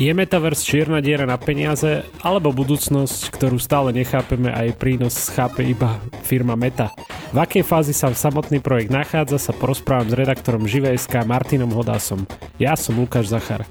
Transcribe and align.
Je 0.00 0.08
Metaverse 0.16 0.64
čierna 0.64 1.04
diera 1.04 1.28
na 1.28 1.36
peniaze 1.36 2.08
alebo 2.24 2.56
budúcnosť, 2.56 3.36
ktorú 3.36 3.60
stále 3.60 3.92
nechápeme 3.92 4.48
a 4.48 4.64
jej 4.64 4.72
prínos 4.72 5.28
chápe 5.28 5.60
iba 5.60 6.00
firma 6.24 6.56
Meta? 6.56 6.88
V 7.28 7.36
akej 7.36 7.60
fázi 7.60 7.92
sa 7.92 8.08
samotný 8.08 8.64
projekt 8.64 8.88
nachádza 8.88 9.36
sa 9.36 9.52
porozprávam 9.52 10.08
s 10.08 10.16
redaktorom 10.16 10.64
Živejska 10.64 11.28
Martinom 11.28 11.68
Hodásom. 11.76 12.24
Ja 12.56 12.80
som 12.80 12.96
Lukáš 12.96 13.28
Zachar. 13.28 13.68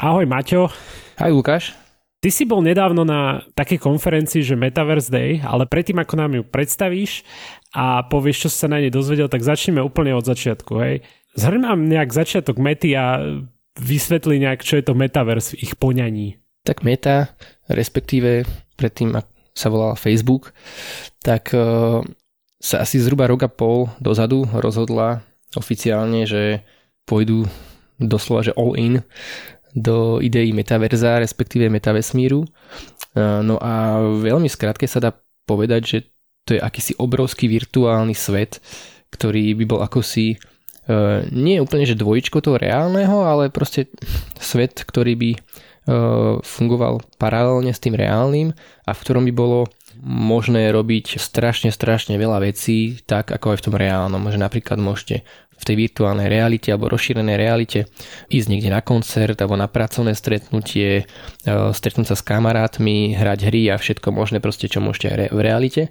Ahoj 0.00 0.24
Maťo. 0.24 0.72
Ahoj 1.20 1.36
Lukáš. 1.36 1.76
Ty 2.24 2.32
si 2.32 2.48
bol 2.48 2.64
nedávno 2.64 3.04
na 3.04 3.44
takej 3.52 3.84
konferencii, 3.84 4.48
že 4.48 4.56
Metaverse 4.56 5.12
Day, 5.12 5.44
ale 5.44 5.68
predtým 5.68 6.00
ako 6.00 6.14
nám 6.16 6.32
ju 6.40 6.42
predstavíš 6.42 7.20
a 7.76 8.00
povieš, 8.00 8.48
čo 8.48 8.64
sa 8.64 8.72
na 8.72 8.80
nej 8.80 8.88
dozvedel, 8.88 9.28
tak 9.28 9.44
začneme 9.44 9.84
úplne 9.84 10.16
od 10.16 10.24
začiatku. 10.24 10.72
Hej. 10.80 11.04
Zhrň 11.36 11.60
nám 11.68 11.84
nejak 11.84 12.10
začiatok 12.16 12.56
mety 12.56 12.96
a 12.96 13.20
vysvetli 13.78 14.42
nejak, 14.42 14.60
čo 14.66 14.76
je 14.78 14.84
to 14.84 14.98
metaverse 14.98 15.54
v 15.54 15.62
ich 15.64 15.72
poňaní. 15.78 16.38
Tak 16.66 16.82
meta, 16.84 17.32
respektíve 17.70 18.44
predtým, 18.74 19.14
ak 19.14 19.26
sa 19.54 19.70
volala 19.70 19.98
Facebook, 19.98 20.52
tak 21.22 21.54
uh, 21.54 22.02
sa 22.58 22.76
asi 22.82 22.98
zhruba 22.98 23.30
rok 23.30 23.46
a 23.46 23.50
pol 23.50 23.88
dozadu 24.02 24.44
rozhodla 24.50 25.22
oficiálne, 25.56 26.28
že 26.28 26.62
pôjdu 27.08 27.48
doslova, 27.98 28.44
že 28.44 28.54
all 28.54 28.76
in 28.76 29.00
do 29.72 30.18
ideí 30.18 30.50
metaverza, 30.52 31.22
respektíve 31.22 31.70
metavesmíru. 31.70 32.44
Uh, 33.14 33.40
no 33.42 33.56
a 33.58 34.02
veľmi 34.02 34.50
skrátke 34.50 34.84
sa 34.90 35.00
dá 35.00 35.10
povedať, 35.48 35.82
že 35.86 35.98
to 36.44 36.56
je 36.56 36.60
akýsi 36.60 36.92
obrovský 36.98 37.48
virtuálny 37.48 38.12
svet, 38.12 38.60
ktorý 39.08 39.56
by 39.56 39.64
bol 39.64 39.80
ako 39.80 40.04
si 40.04 40.36
E, 40.36 40.57
nie 41.28 41.60
je 41.60 41.64
úplne, 41.64 41.84
že 41.84 42.00
dvojičko 42.00 42.40
toho 42.40 42.56
reálneho, 42.56 43.28
ale 43.28 43.52
proste 43.52 43.92
svet, 44.40 44.80
ktorý 44.88 45.12
by 45.20 45.30
e, 45.36 45.38
fungoval 46.40 47.04
paralelne 47.20 47.76
s 47.76 47.82
tým 47.82 47.92
reálnym 47.92 48.56
a 48.88 48.90
v 48.96 49.02
ktorom 49.04 49.28
by 49.28 49.32
bolo 49.36 49.68
možné 50.00 50.70
robiť 50.72 51.20
strašne, 51.20 51.74
strašne 51.74 52.16
veľa 52.16 52.40
vecí 52.40 53.02
tak, 53.04 53.34
ako 53.34 53.52
aj 53.52 53.58
v 53.60 53.64
tom 53.68 53.76
reálnom. 53.76 54.32
Že 54.32 54.40
napríklad 54.40 54.80
môžete 54.80 55.28
v 55.58 55.66
tej 55.66 55.76
virtuálnej 55.76 56.30
realite 56.30 56.70
alebo 56.70 56.88
rozšírenej 56.88 57.36
realite 57.36 57.90
ísť 58.30 58.46
niekde 58.48 58.70
na 58.70 58.78
koncert 58.80 59.34
alebo 59.42 59.58
na 59.58 59.68
pracovné 59.68 60.16
stretnutie, 60.16 61.04
e, 61.04 61.54
stretnúť 61.76 62.14
sa 62.14 62.16
s 62.16 62.24
kamarátmi, 62.24 63.12
hrať 63.12 63.38
hry 63.44 63.68
a 63.68 63.76
všetko 63.76 64.08
možné 64.08 64.40
proste, 64.40 64.72
čo 64.72 64.80
môžete 64.80 65.12
aj 65.12 65.36
v 65.36 65.40
realite 65.44 65.82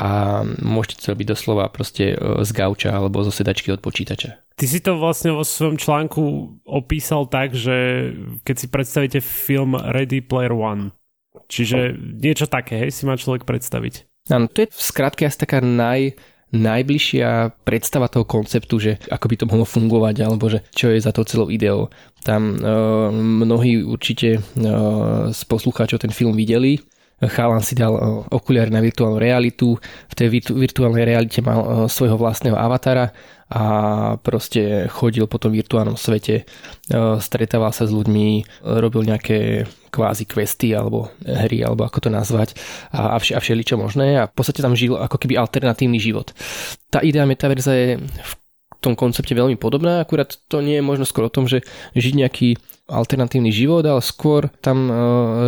a 0.00 0.40
môžete 0.64 1.04
to 1.04 1.12
robiť 1.12 1.36
doslova 1.36 1.68
proste 1.68 2.16
e, 2.16 2.40
z 2.40 2.50
gauča 2.56 2.96
alebo 2.96 3.20
zo 3.20 3.28
sedačky 3.28 3.68
od 3.68 3.84
počítača. 3.84 4.40
Ty 4.56 4.64
si 4.64 4.80
to 4.80 4.96
vlastne 4.96 5.36
vo 5.36 5.44
svojom 5.44 5.76
článku 5.76 6.22
opísal 6.64 7.28
tak, 7.28 7.52
že 7.52 8.08
keď 8.40 8.56
si 8.56 8.66
predstavíte 8.72 9.20
film 9.20 9.76
Ready 9.76 10.24
Player 10.24 10.56
One, 10.56 10.96
čiže 11.52 11.92
niečo 11.96 12.48
také, 12.48 12.88
hej, 12.88 12.96
si 12.96 13.04
má 13.04 13.20
človek 13.20 13.44
predstaviť. 13.44 14.08
Áno, 14.32 14.48
to 14.48 14.64
je 14.64 14.72
v 14.72 14.80
skratke 14.80 15.28
asi 15.28 15.36
taká 15.36 15.60
naj, 15.60 16.16
najbližšia 16.50 17.62
predstava 17.62 18.10
toho 18.10 18.26
konceptu, 18.26 18.82
že 18.82 18.92
ako 19.06 19.26
by 19.30 19.36
to 19.38 19.48
mohlo 19.48 19.66
fungovať, 19.66 20.16
alebo 20.22 20.50
že 20.50 20.66
čo 20.74 20.90
je 20.90 20.98
za 20.98 21.14
to 21.14 21.22
celou 21.22 21.48
ideou. 21.48 21.92
Tam 22.26 22.54
e, 22.54 22.68
mnohí 23.14 23.86
určite 23.86 24.38
e, 24.38 24.40
z 25.30 25.40
poslucháčov 25.46 26.02
ten 26.02 26.12
film 26.12 26.34
videli, 26.34 26.82
chalan 27.28 27.60
si 27.60 27.76
dal 27.76 27.92
okuliare 28.32 28.72
na 28.72 28.80
virtuálnu 28.80 29.20
realitu, 29.20 29.76
v 30.08 30.14
tej 30.16 30.28
virtuálnej 30.48 31.04
realite 31.04 31.44
mal 31.44 31.84
svojho 31.84 32.16
vlastného 32.16 32.56
avatara 32.56 33.12
a 33.50 33.64
proste 34.22 34.86
chodil 34.86 35.26
po 35.26 35.42
tom 35.42 35.50
virtuálnom 35.50 35.98
svete, 35.98 36.46
stretával 37.18 37.74
sa 37.74 37.82
s 37.84 37.92
ľuďmi, 37.92 38.46
robil 38.78 39.10
nejaké 39.10 39.66
kvázi 39.90 40.24
questy 40.30 40.70
alebo 40.70 41.10
hry, 41.26 41.66
alebo 41.66 41.82
ako 41.82 42.06
to 42.06 42.10
nazvať 42.14 42.54
a, 42.94 43.12
a, 43.12 43.16
vš- 43.18 43.34
a 43.34 43.40
všeličo 43.42 43.74
možné 43.74 44.22
a 44.22 44.30
v 44.30 44.34
podstate 44.38 44.62
tam 44.62 44.78
žil 44.78 44.94
ako 44.94 45.18
keby 45.18 45.34
alternatívny 45.34 45.98
život. 45.98 46.30
Tá 46.94 47.02
idea 47.02 47.26
metaverza 47.26 47.74
je 47.74 47.98
v 48.06 48.32
tom 48.78 48.94
koncepte 48.94 49.34
veľmi 49.34 49.58
podobná, 49.58 49.98
akurát 50.00 50.30
to 50.46 50.62
nie 50.62 50.78
je 50.78 50.86
možno 50.86 51.02
skôr 51.02 51.26
o 51.26 51.34
tom, 51.34 51.50
že 51.50 51.66
žiť 51.98 52.14
nejaký 52.16 52.48
alternatívny 52.86 53.50
život, 53.50 53.82
ale 53.82 53.98
skôr 53.98 54.46
tam 54.62 54.88
uh, 54.88 54.94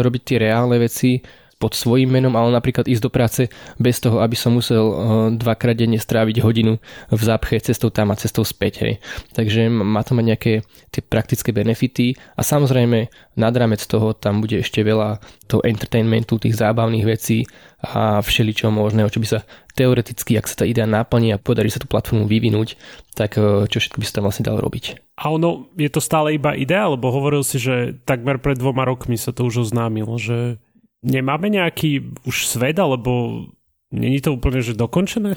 robiť 0.02 0.22
tie 0.26 0.36
reálne 0.42 0.76
veci, 0.82 1.22
pod 1.62 1.78
svojím 1.78 2.18
menom, 2.18 2.34
ale 2.34 2.50
napríklad 2.50 2.90
ísť 2.90 3.02
do 3.06 3.10
práce 3.14 3.46
bez 3.78 4.02
toho, 4.02 4.18
aby 4.18 4.34
som 4.34 4.58
musel 4.58 4.82
eh, 4.82 4.96
dvakrát 5.38 5.78
denne 5.78 6.02
stráviť 6.02 6.42
hodinu 6.42 6.82
v 7.06 7.22
zápche 7.22 7.62
cestou 7.62 7.94
tam 7.94 8.10
a 8.10 8.18
cestou 8.18 8.42
späť. 8.42 8.82
Hej. 8.82 8.98
Takže 9.38 9.70
má 9.70 10.02
to 10.02 10.18
mať 10.18 10.24
nejaké 10.26 10.52
tie 10.90 11.02
praktické 11.06 11.54
benefity 11.54 12.18
a 12.34 12.42
samozrejme 12.42 13.06
nad 13.38 13.54
rámec 13.54 13.78
toho 13.86 14.10
tam 14.10 14.42
bude 14.42 14.58
ešte 14.58 14.82
veľa 14.82 15.22
toho 15.46 15.62
entertainmentu, 15.62 16.42
tých 16.42 16.58
zábavných 16.58 17.06
vecí 17.06 17.46
a 17.82 18.18
všeličo 18.18 18.70
možného, 18.74 19.10
čo 19.10 19.22
by 19.22 19.28
sa 19.38 19.40
teoreticky, 19.78 20.36
ak 20.36 20.46
sa 20.50 20.62
tá 20.62 20.64
idea 20.66 20.84
naplní 20.84 21.34
a 21.34 21.40
podarí 21.40 21.70
sa 21.70 21.80
tú 21.80 21.86
platformu 21.86 22.26
vyvinúť, 22.26 22.74
tak 23.14 23.38
eh, 23.38 23.70
čo 23.70 23.78
všetko 23.78 24.02
by 24.02 24.06
sa 24.10 24.14
tam 24.18 24.26
vlastne 24.26 24.50
dalo 24.50 24.58
robiť. 24.58 25.14
A 25.22 25.30
ono, 25.30 25.70
je 25.78 25.86
to 25.86 26.02
stále 26.02 26.34
iba 26.34 26.58
idea, 26.58 26.90
lebo 26.90 27.14
hovoril 27.14 27.46
si, 27.46 27.62
že 27.62 27.94
takmer 28.02 28.42
pred 28.42 28.58
dvoma 28.58 28.82
rokmi 28.82 29.14
sa 29.14 29.30
to 29.30 29.46
už 29.46 29.70
oznámilo, 29.70 30.18
že 30.18 30.58
nemáme 31.02 31.50
nejaký 31.50 32.22
už 32.24 32.46
svet, 32.46 32.78
alebo 32.78 33.44
není 33.92 34.22
to 34.22 34.32
úplne 34.32 34.62
že 34.64 34.78
dokončené? 34.78 35.36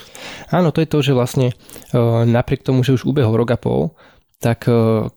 Áno, 0.54 0.72
to 0.72 0.80
je 0.80 0.90
to, 0.90 1.02
že 1.02 1.18
vlastne 1.18 1.52
uh, 1.52 2.24
napriek 2.24 2.64
tomu, 2.64 2.86
že 2.86 2.96
už 2.96 3.06
ubehol 3.10 3.36
rok 3.36 3.52
a 3.54 3.60
pol, 3.60 3.92
tak 4.40 4.70
uh, 4.72 5.10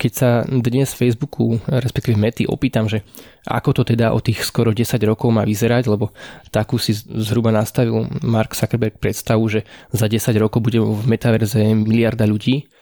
keď 0.00 0.12
sa 0.16 0.30
dnes 0.48 0.96
Facebooku, 0.96 1.60
respektíve 1.68 2.16
Mety, 2.16 2.48
opýtam, 2.48 2.88
že 2.88 3.04
ako 3.44 3.76
to 3.76 3.82
teda 3.92 4.16
o 4.16 4.24
tých 4.24 4.40
skoro 4.48 4.72
10 4.72 4.96
rokov 5.04 5.28
má 5.28 5.44
vyzerať, 5.44 5.92
lebo 5.92 6.16
takú 6.48 6.80
si 6.80 6.96
zhruba 6.96 7.52
nastavil 7.52 8.08
Mark 8.24 8.56
Zuckerberg 8.56 8.96
predstavu, 8.96 9.44
že 9.52 9.68
za 9.92 10.08
10 10.08 10.32
rokov 10.40 10.64
bude 10.64 10.80
v 10.80 11.04
metaverze 11.04 11.76
miliarda 11.76 12.24
ľudí, 12.24 12.72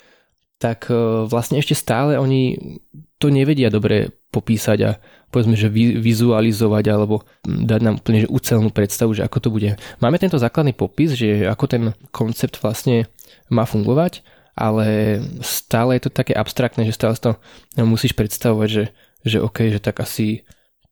tak 0.62 0.86
vlastne 1.26 1.58
ešte 1.58 1.74
stále 1.74 2.22
oni 2.22 2.54
to 3.18 3.34
nevedia 3.34 3.66
dobre 3.66 4.14
popísať 4.30 4.78
a 4.86 4.90
povedzme, 5.28 5.54
že 5.56 5.68
vizualizovať 6.00 6.84
alebo 6.88 7.24
dať 7.44 7.80
nám 7.84 7.94
úplne 8.00 8.24
že 8.24 8.32
ucelnú 8.32 8.72
predstavu, 8.72 9.12
že 9.12 9.24
ako 9.24 9.38
to 9.44 9.48
bude. 9.52 9.70
Máme 10.00 10.16
tento 10.16 10.40
základný 10.40 10.72
popis, 10.72 11.12
že 11.12 11.44
ako 11.44 11.64
ten 11.68 11.82
koncept 12.12 12.56
vlastne 12.60 13.08
má 13.52 13.68
fungovať, 13.68 14.24
ale 14.58 15.20
stále 15.44 16.00
je 16.00 16.08
to 16.08 16.10
také 16.10 16.32
abstraktné, 16.34 16.88
že 16.88 16.96
stále 16.96 17.14
to 17.14 17.36
musíš 17.78 18.16
predstavovať, 18.16 18.68
že, 18.68 18.84
že 19.22 19.38
OK, 19.38 19.70
že 19.70 19.80
tak 19.80 20.00
asi 20.02 20.42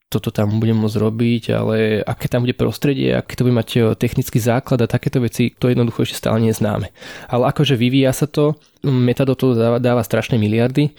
toto 0.06 0.30
tam 0.30 0.62
budem 0.62 0.78
môcť 0.78 1.02
robiť, 1.02 1.44
ale 1.50 1.98
aké 1.98 2.30
tam 2.30 2.46
bude 2.46 2.54
prostredie, 2.54 3.10
aké 3.10 3.34
to 3.34 3.42
bude 3.42 3.58
mať 3.58 3.68
e, 3.74 3.78
technický 3.98 4.38
základ 4.38 4.78
a 4.78 4.86
takéto 4.86 5.18
veci, 5.18 5.50
to 5.58 5.66
jednoducho 5.66 6.06
ešte 6.06 6.22
stále 6.22 6.38
nie 6.38 6.54
je 6.54 6.62
známe. 6.62 6.94
Ale 7.26 7.50
akože 7.50 7.74
vyvíja 7.74 8.14
sa 8.14 8.30
to, 8.30 8.54
meta 8.86 9.26
do 9.26 9.34
toho 9.34 9.58
dáva, 9.58 9.82
dáva 9.82 10.06
strašné 10.06 10.38
miliardy 10.38 10.94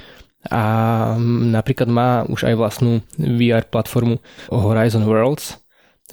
a 0.47 0.63
napríklad 1.51 1.89
má 1.91 2.09
už 2.27 2.47
aj 2.47 2.55
vlastnú 2.55 3.03
VR 3.19 3.67
platformu 3.67 4.23
Horizon 4.47 5.03
Worlds, 5.03 5.59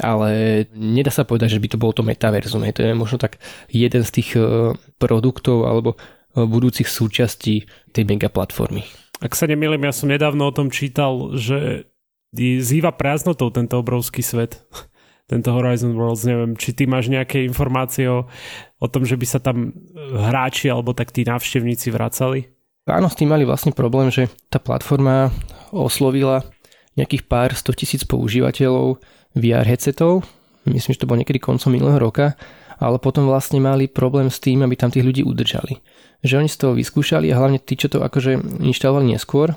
ale 0.03 0.65
nedá 0.75 1.15
sa 1.15 1.23
povedať, 1.23 1.55
že 1.55 1.63
by 1.63 1.69
to 1.71 1.79
bolo 1.79 1.95
to 1.95 2.03
metaverzum. 2.03 2.67
To 2.67 2.83
je 2.83 2.99
možno 2.99 3.19
tak 3.19 3.39
jeden 3.71 4.03
z 4.03 4.11
tých 4.11 4.35
e, 4.35 4.75
produktov 4.99 5.71
alebo 5.71 5.95
e, 5.95 5.99
budúcich 6.43 6.91
súčastí 6.91 7.71
tej 7.95 8.03
mega 8.03 8.27
platformy. 8.27 8.83
Ak 9.23 9.39
sa 9.39 9.47
nemýlim, 9.47 9.87
ja 9.87 9.95
som 9.95 10.11
nedávno 10.11 10.51
o 10.51 10.57
tom 10.57 10.75
čítal, 10.75 11.39
že 11.39 11.87
zýva 12.35 12.91
prázdnotou 12.91 13.55
tento 13.55 13.79
obrovský 13.79 14.27
svet 14.27 14.59
tento 15.31 15.55
Horizon 15.55 15.97
Worlds, 15.97 16.27
neviem, 16.29 16.53
či 16.59 16.77
ty 16.77 16.85
máš 16.85 17.09
nejaké 17.09 17.41
informácie 17.47 18.05
o, 18.11 18.29
o 18.77 18.87
tom, 18.91 19.09
že 19.09 19.17
by 19.17 19.27
sa 19.27 19.41
tam 19.41 19.73
hráči 19.97 20.69
alebo 20.69 20.93
tak 20.93 21.15
tí 21.15 21.25
návštevníci 21.25 21.89
vracali? 21.89 22.54
Áno, 22.85 23.09
s 23.09 23.17
tým 23.17 23.33
mali 23.33 23.49
vlastne 23.49 23.73
problém, 23.73 24.13
že 24.13 24.29
tá 24.53 24.61
platforma 24.61 25.33
oslovila 25.73 26.45
nejakých 27.01 27.25
pár 27.25 27.57
100 27.57 27.81
tisíc 27.81 28.03
používateľov 28.05 29.01
VR 29.33 29.65
headsetov, 29.65 30.29
myslím, 30.69 30.93
že 30.93 31.01
to 31.01 31.09
bolo 31.09 31.25
niekedy 31.25 31.41
koncom 31.41 31.73
minulého 31.73 31.97
roka, 31.97 32.37
ale 32.77 33.01
potom 33.01 33.25
vlastne 33.25 33.57
mali 33.57 33.89
problém 33.89 34.29
s 34.29 34.37
tým, 34.37 34.61
aby 34.61 34.77
tam 34.77 34.93
tých 34.93 35.01
ľudí 35.01 35.25
udržali. 35.25 35.81
Že 36.21 36.45
oni 36.45 36.51
z 36.53 36.59
toho 36.61 36.73
vyskúšali 36.77 37.33
a 37.33 37.39
hlavne 37.41 37.57
tí, 37.57 37.73
čo 37.73 37.89
to 37.89 38.05
akože 38.05 38.61
inštalovali 38.61 39.17
neskôr, 39.17 39.57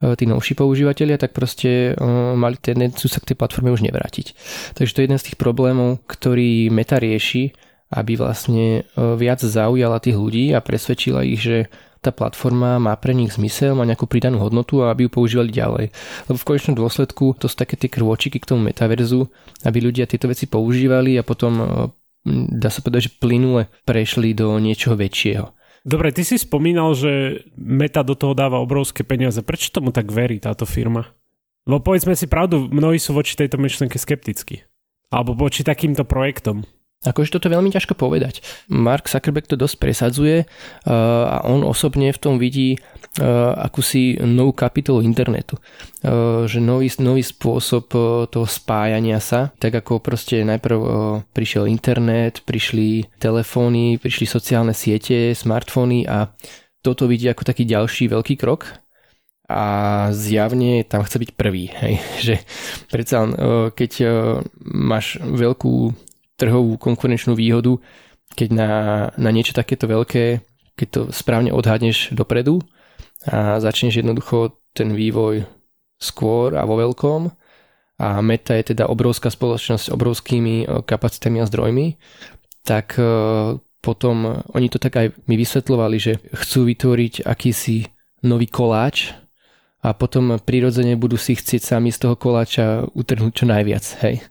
e, 0.00 0.16
tí 0.16 0.24
novší 0.24 0.56
používateľia, 0.56 1.20
tak 1.20 1.36
proste 1.36 1.92
uh, 1.92 2.32
mali 2.32 2.56
tendenciu 2.56 3.12
sa 3.12 3.20
k 3.20 3.34
tej 3.34 3.36
platforme 3.36 3.74
už 3.74 3.84
nevrátiť. 3.84 4.26
Takže 4.72 4.92
to 4.94 5.00
je 5.02 5.06
jeden 5.10 5.20
z 5.20 5.26
tých 5.32 5.38
problémov, 5.40 6.00
ktorý 6.08 6.72
Meta 6.72 6.96
rieši, 6.96 7.52
aby 7.92 8.16
vlastne 8.16 8.88
uh, 8.96 9.16
viac 9.20 9.44
zaujala 9.44 10.00
tých 10.00 10.16
ľudí 10.16 10.56
a 10.56 10.64
presvedčila 10.64 11.24
ich, 11.28 11.44
že 11.44 11.68
tá 11.98 12.14
platforma 12.14 12.78
má 12.78 12.94
pre 12.94 13.12
nich 13.14 13.34
zmysel, 13.34 13.74
má 13.74 13.82
nejakú 13.82 14.06
pridanú 14.06 14.38
hodnotu 14.42 14.82
a 14.82 14.94
aby 14.94 15.06
ju 15.06 15.10
používali 15.10 15.50
ďalej. 15.50 15.86
Lebo 16.30 16.38
v 16.38 16.48
konečnom 16.48 16.78
dôsledku 16.78 17.34
to 17.38 17.50
sú 17.50 17.56
také 17.58 17.74
tie 17.74 17.90
krôčiky 17.90 18.38
k 18.38 18.48
tomu 18.48 18.66
metaverzu, 18.70 19.26
aby 19.66 19.78
ľudia 19.82 20.06
tieto 20.06 20.30
veci 20.30 20.46
používali 20.46 21.18
a 21.18 21.26
potom 21.26 21.88
dá 22.32 22.68
sa 22.68 22.80
povedať, 22.82 23.10
že 23.10 23.16
plynule 23.18 23.70
prešli 23.86 24.34
do 24.34 24.56
niečoho 24.58 24.94
väčšieho. 24.98 25.54
Dobre, 25.86 26.12
ty 26.12 26.26
si 26.26 26.36
spomínal, 26.36 26.92
že 26.92 27.44
Meta 27.56 28.02
do 28.04 28.18
toho 28.18 28.34
dáva 28.34 28.60
obrovské 28.60 29.06
peniaze. 29.06 29.40
Prečo 29.40 29.72
tomu 29.72 29.94
tak 29.94 30.10
verí 30.10 30.42
táto 30.42 30.68
firma? 30.68 31.06
Lebo 31.64 31.80
povedzme 31.80 32.12
si 32.18 32.28
pravdu, 32.28 32.68
mnohí 32.68 33.00
sú 33.00 33.14
voči 33.16 33.38
tejto 33.38 33.56
myšlenke 33.56 33.96
skeptickí. 33.96 34.68
Alebo 35.08 35.32
voči 35.32 35.64
takýmto 35.64 36.04
projektom. 36.04 36.66
Akože 37.06 37.30
toto 37.30 37.46
je 37.46 37.54
veľmi 37.54 37.70
ťažko 37.70 37.94
povedať. 37.94 38.42
Mark 38.66 39.06
Zuckerberg 39.06 39.46
to 39.46 39.54
dosť 39.54 39.78
presadzuje 39.78 40.36
uh, 40.42 40.90
a 41.30 41.46
on 41.46 41.62
osobne 41.62 42.10
v 42.10 42.18
tom 42.18 42.42
vidí 42.42 42.74
uh, 42.74 43.54
akúsi 43.54 44.18
novú 44.18 44.50
kapitolu 44.50 45.06
internetu. 45.06 45.62
Uh, 46.02 46.50
že 46.50 46.58
nový, 46.58 46.90
nový 46.98 47.22
spôsob 47.22 47.86
toho 48.34 48.46
spájania 48.50 49.22
sa, 49.22 49.54
tak 49.62 49.78
ako 49.78 50.02
proste 50.02 50.42
najprv 50.42 50.78
prišiel 51.30 51.70
internet, 51.70 52.42
prišli 52.42 53.06
telefóny, 53.22 54.02
prišli 54.02 54.26
sociálne 54.26 54.74
siete, 54.74 55.38
smartfóny 55.38 56.02
a 56.02 56.34
toto 56.82 57.06
vidí 57.06 57.30
ako 57.30 57.46
taký 57.46 57.62
ďalší 57.62 58.10
veľký 58.10 58.34
krok 58.34 58.74
a 59.46 59.62
zjavne 60.10 60.82
tam 60.82 61.06
chce 61.06 61.16
byť 61.22 61.30
prvý. 61.38 61.70
Hej. 61.78 61.94
Že 62.26 62.34
predsa 62.90 63.18
keď 63.70 63.92
máš 64.66 65.22
veľkú 65.22 66.07
trhovú 66.38 66.78
konkurenčnú 66.78 67.34
výhodu, 67.34 67.76
keď 68.32 68.48
na, 68.54 68.70
na 69.18 69.30
niečo 69.34 69.52
takéto 69.52 69.90
veľké, 69.90 70.40
keď 70.78 70.88
to 70.88 71.00
správne 71.10 71.50
odhadneš 71.50 72.14
dopredu 72.14 72.62
a 73.26 73.58
začneš 73.58 73.98
jednoducho 73.98 74.54
ten 74.70 74.94
vývoj 74.94 75.42
skôr 75.98 76.54
a 76.54 76.62
vo 76.62 76.78
veľkom 76.78 77.34
a 77.98 78.22
Meta 78.22 78.54
je 78.54 78.74
teda 78.74 78.86
obrovská 78.86 79.26
spoločnosť 79.26 79.90
s 79.90 79.92
obrovskými 79.92 80.54
e, 80.62 80.66
kapacitami 80.86 81.42
a 81.42 81.48
zdrojmi, 81.50 81.86
tak 82.62 82.94
e, 82.94 83.02
potom 83.82 84.38
oni 84.54 84.68
to 84.70 84.78
tak 84.78 84.94
aj 84.94 85.06
mi 85.26 85.34
vysvetľovali, 85.34 85.96
že 85.98 86.22
chcú 86.30 86.70
vytvoriť 86.70 87.26
akýsi 87.26 87.90
nový 88.22 88.46
koláč 88.46 89.18
a 89.82 89.94
potom 89.94 90.38
prirodzene 90.38 90.94
budú 90.94 91.18
si 91.18 91.34
chcieť 91.34 91.74
sami 91.74 91.90
z 91.90 92.06
toho 92.06 92.14
koláča 92.14 92.86
utrhnúť 92.94 93.32
čo 93.34 93.44
najviac. 93.50 93.84
Hej. 94.06 94.22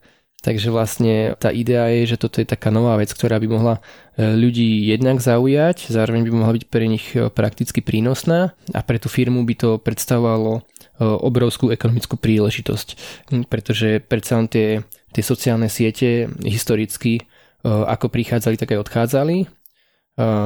Takže 0.48 0.72
vlastne 0.72 1.36
tá 1.36 1.52
idea 1.52 1.92
je, 1.92 2.16
že 2.16 2.24
toto 2.24 2.40
je 2.40 2.48
taká 2.48 2.72
nová 2.72 2.96
vec, 2.96 3.12
ktorá 3.12 3.36
by 3.36 3.52
mohla 3.52 3.84
e, 4.16 4.32
ľudí 4.32 4.88
jednak 4.88 5.20
zaujať, 5.20 5.92
zároveň 5.92 6.24
by 6.24 6.32
mohla 6.32 6.56
byť 6.56 6.66
pre 6.72 6.88
nich 6.88 7.12
e, 7.20 7.28
prakticky 7.28 7.84
prínosná 7.84 8.56
a 8.72 8.80
pre 8.80 8.96
tú 8.96 9.12
firmu 9.12 9.44
by 9.44 9.56
to 9.60 9.70
predstavovalo 9.76 10.52
e, 10.56 10.62
obrovskú 11.04 11.68
ekonomickú 11.76 12.16
príležitosť, 12.16 12.88
hm, 13.28 13.44
pretože 13.52 14.00
predsa 14.00 14.40
tie, 14.48 14.88
tie 15.12 15.24
sociálne 15.24 15.68
siete 15.68 16.32
historicky 16.48 17.28
ako 17.68 18.08
prichádzali, 18.08 18.56
tak 18.56 18.72
aj 18.72 18.80
odchádzali. 18.86 19.38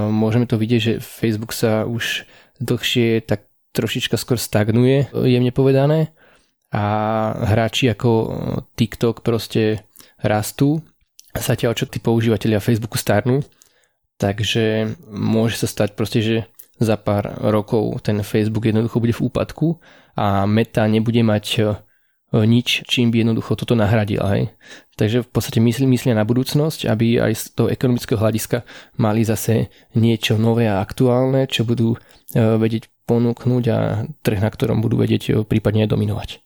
Môžeme 0.09 0.49
to 0.49 0.57
vidieť, 0.57 0.81
že 0.81 0.93
Facebook 1.03 1.53
sa 1.53 1.85
už 1.85 2.25
dlhšie 2.57 3.21
tak 3.21 3.45
trošička 3.77 4.17
skôr 4.17 4.41
stagnuje, 4.41 5.11
jemne 5.13 5.53
povedané 5.53 6.15
a 6.71 6.85
hráči 7.51 7.91
ako 7.91 8.09
TikTok 8.79 9.27
proste 9.27 9.83
rastú, 10.23 10.81
zatiaľ 11.35 11.77
čo 11.77 11.85
tí 11.89 11.97
používateľia 12.01 12.63
Facebooku 12.63 12.97
starnú, 12.97 13.41
takže 14.21 14.95
môže 15.09 15.57
sa 15.57 15.67
stať 15.67 15.97
proste, 15.97 16.19
že 16.21 16.35
za 16.81 16.97
pár 16.97 17.37
rokov 17.45 18.01
ten 18.01 18.17
Facebook 18.25 18.65
jednoducho 18.65 18.97
bude 18.97 19.13
v 19.13 19.29
úpadku 19.29 19.77
a 20.17 20.49
Meta 20.49 20.89
nebude 20.89 21.21
mať 21.21 21.45
e, 21.61 21.63
nič, 22.41 22.89
čím 22.89 23.13
by 23.13 23.21
jednoducho 23.21 23.53
toto 23.53 23.77
nahradila. 23.77 24.33
Hej. 24.33 24.49
Takže 24.97 25.21
v 25.21 25.29
podstate 25.29 25.61
myslí, 25.61 25.85
myslia 25.85 26.17
na 26.17 26.25
budúcnosť, 26.25 26.89
aby 26.89 27.21
aj 27.21 27.33
z 27.37 27.43
toho 27.53 27.67
ekonomického 27.69 28.17
hľadiska 28.17 28.65
mali 28.97 29.21
zase 29.21 29.69
niečo 29.93 30.41
nové 30.41 30.65
a 30.65 30.81
aktuálne, 30.81 31.45
čo 31.45 31.69
budú 31.69 31.93
e, 31.93 31.97
vedieť 32.41 32.89
ponúknuť 33.05 33.63
a 33.69 33.77
trh, 34.25 34.39
na 34.41 34.49
ktorom 34.49 34.81
budú 34.81 34.97
vedieť 34.97 35.23
e, 35.29 35.31
prípadne 35.45 35.85
dominovať. 35.85 36.41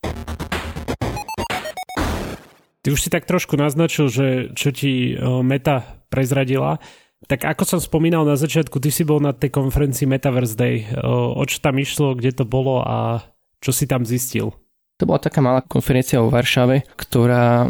Ty 2.86 2.94
už 2.94 3.02
si 3.02 3.10
tak 3.10 3.26
trošku 3.26 3.58
naznačil, 3.58 4.14
že 4.14 4.54
čo 4.54 4.70
ti 4.70 5.18
Meta 5.42 6.06
prezradila. 6.14 6.78
Tak 7.26 7.42
ako 7.42 7.64
som 7.66 7.80
spomínal 7.82 8.22
na 8.30 8.38
začiatku, 8.38 8.78
ty 8.78 8.94
si 8.94 9.02
bol 9.02 9.18
na 9.18 9.34
tej 9.34 9.50
konferencii 9.50 10.06
Metaverse 10.06 10.54
Day. 10.54 10.86
O 11.02 11.42
čo 11.50 11.58
tam 11.66 11.82
išlo, 11.82 12.14
kde 12.14 12.38
to 12.38 12.46
bolo 12.46 12.86
a 12.86 13.26
čo 13.58 13.74
si 13.74 13.90
tam 13.90 14.06
zistil? 14.06 14.54
To 15.02 15.10
bola 15.10 15.18
taká 15.18 15.42
malá 15.42 15.66
konferencia 15.66 16.22
vo 16.22 16.30
Varšave, 16.30 16.86
ktorá 16.94 17.66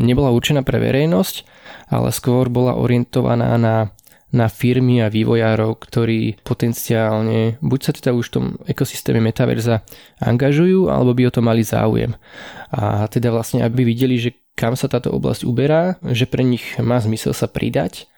nebola 0.00 0.32
určená 0.32 0.64
pre 0.64 0.80
verejnosť, 0.80 1.44
ale 1.92 2.08
skôr 2.08 2.48
bola 2.48 2.80
orientovaná 2.80 3.60
na 3.60 3.92
na 4.32 4.48
firmy 4.48 5.04
a 5.04 5.12
vývojárov, 5.12 5.76
ktorí 5.76 6.40
potenciálne 6.40 7.60
buď 7.60 7.80
sa 7.84 7.92
teda 7.92 8.10
už 8.16 8.32
v 8.32 8.34
tom 8.34 8.46
ekosystéme 8.64 9.20
metaverza 9.20 9.84
angažujú, 10.24 10.88
alebo 10.88 11.12
by 11.12 11.28
o 11.28 11.34
to 11.36 11.44
mali 11.44 11.60
záujem. 11.60 12.16
A 12.72 13.04
teda 13.12 13.28
vlastne, 13.28 13.60
aby 13.60 13.84
videli, 13.84 14.16
že 14.16 14.32
kam 14.56 14.72
sa 14.72 14.88
táto 14.88 15.12
oblasť 15.12 15.44
uberá, 15.44 16.00
že 16.00 16.24
pre 16.24 16.44
nich 16.44 16.64
má 16.80 16.96
zmysel 16.96 17.36
sa 17.36 17.44
pridať. 17.44 18.08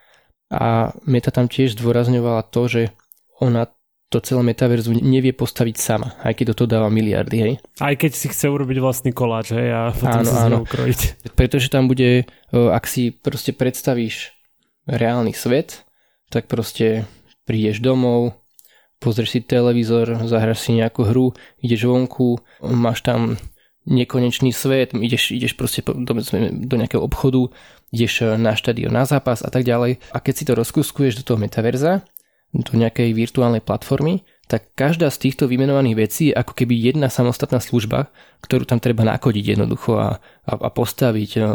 A 0.54 0.94
Meta 1.02 1.34
tam 1.34 1.50
tiež 1.50 1.74
zdôrazňovala 1.74 2.46
to, 2.46 2.62
že 2.70 2.82
ona 3.42 3.66
to 4.12 4.22
celé 4.22 4.46
metaverzu 4.46 4.94
nevie 4.94 5.34
postaviť 5.34 5.74
sama, 5.74 6.14
aj 6.22 6.38
keď 6.38 6.54
do 6.54 6.56
toho 6.62 6.68
dáva 6.70 6.86
miliardy, 6.86 7.36
hej. 7.42 7.52
Aj 7.82 7.98
keď 7.98 8.14
si 8.14 8.30
chce 8.30 8.46
urobiť 8.46 8.78
vlastný 8.78 9.10
koláč, 9.10 9.50
hej, 9.50 9.74
a 9.74 9.80
potom 9.90 10.22
áno, 10.22 10.30
sa 10.30 10.46
áno. 10.46 10.56
ukrojiť. 10.62 11.00
Pretože 11.34 11.66
tam 11.66 11.90
bude, 11.90 12.30
ak 12.54 12.84
si 12.86 13.10
proste 13.10 13.50
predstavíš 13.50 14.30
reálny 14.86 15.34
svet, 15.34 15.82
tak 16.34 16.50
proste 16.50 17.06
prídeš 17.46 17.78
domov, 17.78 18.34
pozrieš 18.98 19.38
si 19.38 19.40
televízor, 19.46 20.26
zahraš 20.26 20.66
si 20.66 20.74
nejakú 20.74 21.06
hru, 21.06 21.30
ideš 21.62 21.86
vonku, 21.86 22.42
máš 22.58 23.06
tam 23.06 23.38
nekonečný 23.86 24.50
svet, 24.50 24.96
ideš, 24.96 25.30
ideš 25.30 25.54
proste 25.54 25.84
do, 25.84 26.12
do 26.50 26.74
nejakého 26.74 27.04
obchodu, 27.04 27.52
ideš 27.94 28.34
na 28.40 28.58
štadión 28.58 28.90
na 28.90 29.04
zápas 29.06 29.44
a 29.44 29.52
tak 29.52 29.62
ďalej. 29.62 30.00
A 30.10 30.18
keď 30.18 30.34
si 30.34 30.44
to 30.48 30.58
rozkuskuješ 30.58 31.20
do 31.20 31.24
toho 31.24 31.38
metaverza, 31.38 32.02
do 32.54 32.72
nejakej 32.74 33.12
virtuálnej 33.12 33.60
platformy, 33.60 34.22
tak 34.46 34.76
každá 34.78 35.10
z 35.10 35.28
týchto 35.28 35.50
vymenovaných 35.50 35.96
vecí 35.98 36.22
je 36.30 36.38
ako 36.38 36.52
keby 36.54 36.76
jedna 36.76 37.08
samostatná 37.10 37.58
služba, 37.58 38.12
ktorú 38.44 38.68
tam 38.68 38.78
treba 38.78 39.02
nakodiť 39.02 39.56
jednoducho 39.56 39.98
a, 39.98 40.22
a, 40.46 40.52
a 40.52 40.68
postaviť, 40.70 41.30
a, 41.40 41.40
a, 41.40 41.46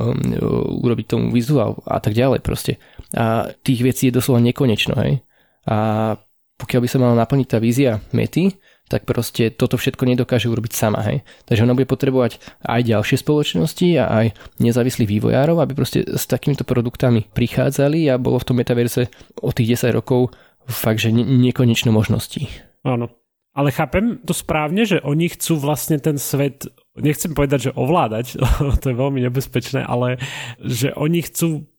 urobiť 0.84 1.06
tomu 1.08 1.32
vizuál 1.32 1.80
a 1.88 2.02
tak 2.04 2.18
ďalej 2.18 2.44
proste. 2.44 2.82
A 3.16 3.50
tých 3.66 3.82
vecí 3.82 4.10
je 4.10 4.18
doslova 4.18 4.42
nekonečno, 4.42 4.94
hej. 5.01 5.25
A 5.66 6.18
pokiaľ 6.60 6.80
by 6.84 6.89
sa 6.92 7.01
mala 7.01 7.16
naplniť 7.16 7.48
tá 7.48 7.58
vízia 7.58 8.04
mety, 8.12 8.60
tak 8.89 9.06
proste 9.06 9.54
toto 9.54 9.78
všetko 9.78 10.01
nedokáže 10.10 10.50
urobiť 10.50 10.74
sama, 10.74 11.06
hej. 11.06 11.22
Takže 11.46 11.63
ona 11.63 11.78
bude 11.78 11.86
potrebovať 11.86 12.42
aj 12.66 12.82
ďalšie 12.89 13.18
spoločnosti 13.22 13.88
a 14.01 14.06
aj 14.10 14.25
nezávislých 14.58 15.08
vývojárov, 15.08 15.62
aby 15.62 15.78
proste 15.78 16.01
s 16.04 16.25
takýmito 16.25 16.66
produktami 16.66 17.30
prichádzali 17.30 18.10
a 18.10 18.18
bolo 18.18 18.42
v 18.42 18.48
tom 18.50 18.58
metaverse 18.58 19.08
o 19.46 19.54
tých 19.54 19.78
10 19.78 19.94
rokov 19.94 20.34
fakt, 20.66 21.06
že 21.06 21.13
ne- 21.13 21.25
nekonečno 21.25 21.94
možností. 21.94 22.50
Áno. 22.82 23.13
Ale 23.54 23.74
chápem 23.74 24.22
to 24.25 24.34
správne, 24.34 24.86
že 24.86 25.01
oni 25.01 25.30
chcú 25.34 25.58
vlastne 25.58 25.98
ten 25.98 26.22
svet, 26.22 26.70
nechcem 26.98 27.34
povedať, 27.34 27.70
že 27.70 27.78
ovládať, 27.78 28.42
to 28.82 28.86
je 28.89 28.96
veľmi 28.98 29.22
nebezpečné, 29.25 29.86
ale 29.86 30.22
že 30.62 30.94
oni 30.98 31.25
chcú 31.25 31.70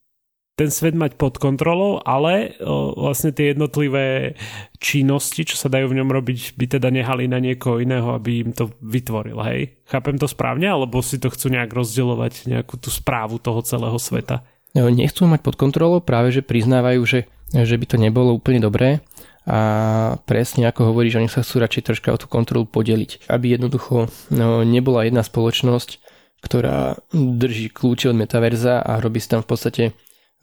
ten 0.61 0.69
svet 0.69 0.93
mať 0.93 1.17
pod 1.17 1.41
kontrolou, 1.41 2.05
ale 2.05 2.53
vlastne 3.01 3.33
tie 3.33 3.57
jednotlivé 3.57 4.37
činnosti, 4.77 5.49
čo 5.49 5.57
sa 5.57 5.73
dajú 5.73 5.89
v 5.89 5.97
ňom 5.97 6.13
robiť, 6.13 6.61
by 6.61 6.77
teda 6.77 6.93
nehali 6.93 7.25
na 7.25 7.41
niekoho 7.41 7.81
iného, 7.81 8.13
aby 8.13 8.45
im 8.45 8.53
to 8.53 8.69
vytvoril, 8.85 9.41
hej? 9.49 9.81
Chápem 9.89 10.21
to 10.21 10.29
správne, 10.29 10.69
alebo 10.69 11.01
si 11.01 11.17
to 11.17 11.33
chcú 11.33 11.49
nejak 11.49 11.73
rozdielovať, 11.73 12.45
nejakú 12.45 12.77
tú 12.77 12.93
správu 12.93 13.41
toho 13.41 13.65
celého 13.65 13.97
sveta? 13.97 14.45
Nechcú 14.77 15.25
mať 15.25 15.41
pod 15.41 15.57
kontrolou, 15.57 16.05
práve 16.05 16.29
že 16.29 16.45
priznávajú, 16.45 17.01
že, 17.09 17.21
že 17.57 17.81
by 17.81 17.87
to 17.89 17.97
nebolo 17.97 18.37
úplne 18.37 18.61
dobré 18.61 19.01
a 19.49 20.21
presne 20.29 20.69
ako 20.69 20.93
hovorí, 20.93 21.09
že 21.09 21.25
oni 21.25 21.33
sa 21.33 21.41
chcú 21.41 21.65
radšej 21.65 21.83
troška 21.89 22.13
o 22.13 22.21
tú 22.21 22.29
kontrolu 22.29 22.69
podeliť, 22.69 23.33
aby 23.33 23.57
jednoducho 23.57 24.13
no, 24.29 24.61
nebola 24.69 25.09
jedna 25.09 25.25
spoločnosť, 25.25 26.05
ktorá 26.45 27.01
drží 27.17 27.73
kľúče 27.73 28.13
od 28.13 28.21
metaverza 28.21 28.85
a 28.85 29.01
robí 29.01 29.17
si 29.19 29.33
tam 29.33 29.41
v 29.41 29.49
podstate 29.49 29.83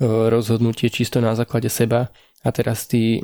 rozhodnutie 0.06 0.90
čisto 0.94 1.18
na 1.18 1.34
základe 1.34 1.70
seba 1.74 2.14
a 2.46 2.50
teraz 2.54 2.86
ty 2.86 3.18
e, 3.18 3.20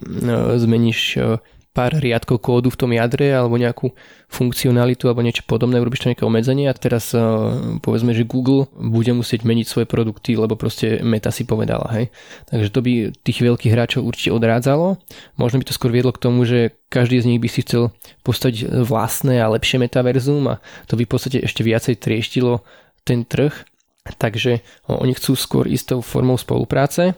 zmeníš 0.57 0.99
e, 1.17 1.37
pár 1.73 1.97
riadkov 1.97 2.37
kódu 2.37 2.69
v 2.69 2.79
tom 2.79 2.93
jadre 2.93 3.33
alebo 3.33 3.57
nejakú 3.57 3.97
funkcionalitu 4.29 5.09
alebo 5.09 5.25
niečo 5.25 5.41
podobné, 5.49 5.81
urobíš 5.81 6.05
to 6.05 6.09
nejaké 6.13 6.21
obmedzenie 6.21 6.69
a 6.69 6.77
teraz 6.77 7.17
uh, 7.17 7.81
povedzme, 7.81 8.13
že 8.13 8.29
Google 8.29 8.69
bude 8.77 9.09
musieť 9.17 9.41
meniť 9.41 9.65
svoje 9.65 9.89
produkty, 9.89 10.37
lebo 10.37 10.53
proste 10.53 11.01
Meta 11.01 11.33
si 11.33 11.49
povedala, 11.49 11.89
hej. 11.97 12.13
Takže 12.45 12.69
to 12.69 12.79
by 12.85 12.91
tých 13.25 13.41
veľkých 13.41 13.73
hráčov 13.73 14.05
určite 14.05 14.29
odrádzalo. 14.37 15.01
Možno 15.41 15.57
by 15.57 15.65
to 15.65 15.73
skôr 15.73 15.89
viedlo 15.89 16.13
k 16.13 16.21
tomu, 16.21 16.45
že 16.45 16.77
každý 16.93 17.25
z 17.25 17.27
nich 17.33 17.41
by 17.41 17.49
si 17.49 17.65
chcel 17.65 17.89
postaviť 18.21 18.85
vlastné 18.85 19.41
a 19.41 19.49
lepšie 19.49 19.81
metaverzum 19.81 20.45
a 20.53 20.61
to 20.85 20.93
by 20.93 21.09
v 21.09 21.11
podstate 21.11 21.41
ešte 21.41 21.65
viacej 21.65 21.97
trieštilo 21.97 22.61
ten 23.01 23.25
trh. 23.25 23.72
Takže 24.03 24.59
oni 24.91 25.15
chcú 25.15 25.33
skôr 25.39 25.65
istou 25.71 26.03
formou 26.03 26.35
spolupráce 26.35 27.15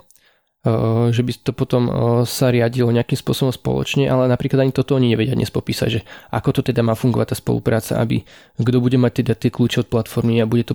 že 1.13 1.22
by 1.22 1.32
to 1.46 1.51
potom 1.54 1.84
sa 2.25 2.50
riadilo 2.50 2.89
nejakým 2.89 3.13
spôsobom 3.13 3.54
spoločne, 3.54 4.10
ale 4.10 4.25
napríklad 4.25 4.65
ani 4.65 4.74
toto 4.74 4.98
oni 4.98 5.13
nevedia 5.13 5.38
dnes 5.38 5.54
popísať, 5.54 5.89
že 5.94 6.01
ako 6.34 6.58
to 6.58 6.62
teda 6.65 6.82
má 6.82 6.98
fungovať 6.98 7.27
tá 7.34 7.36
spolupráca, 7.38 8.01
aby 8.01 8.25
kto 8.58 8.77
bude 8.82 8.98
mať 8.98 9.22
teda 9.22 9.34
tie 9.38 9.54
kľúče 9.54 9.86
od 9.86 9.92
platformy 9.94 10.42
a 10.42 10.50
bude 10.50 10.65
to 10.65 10.74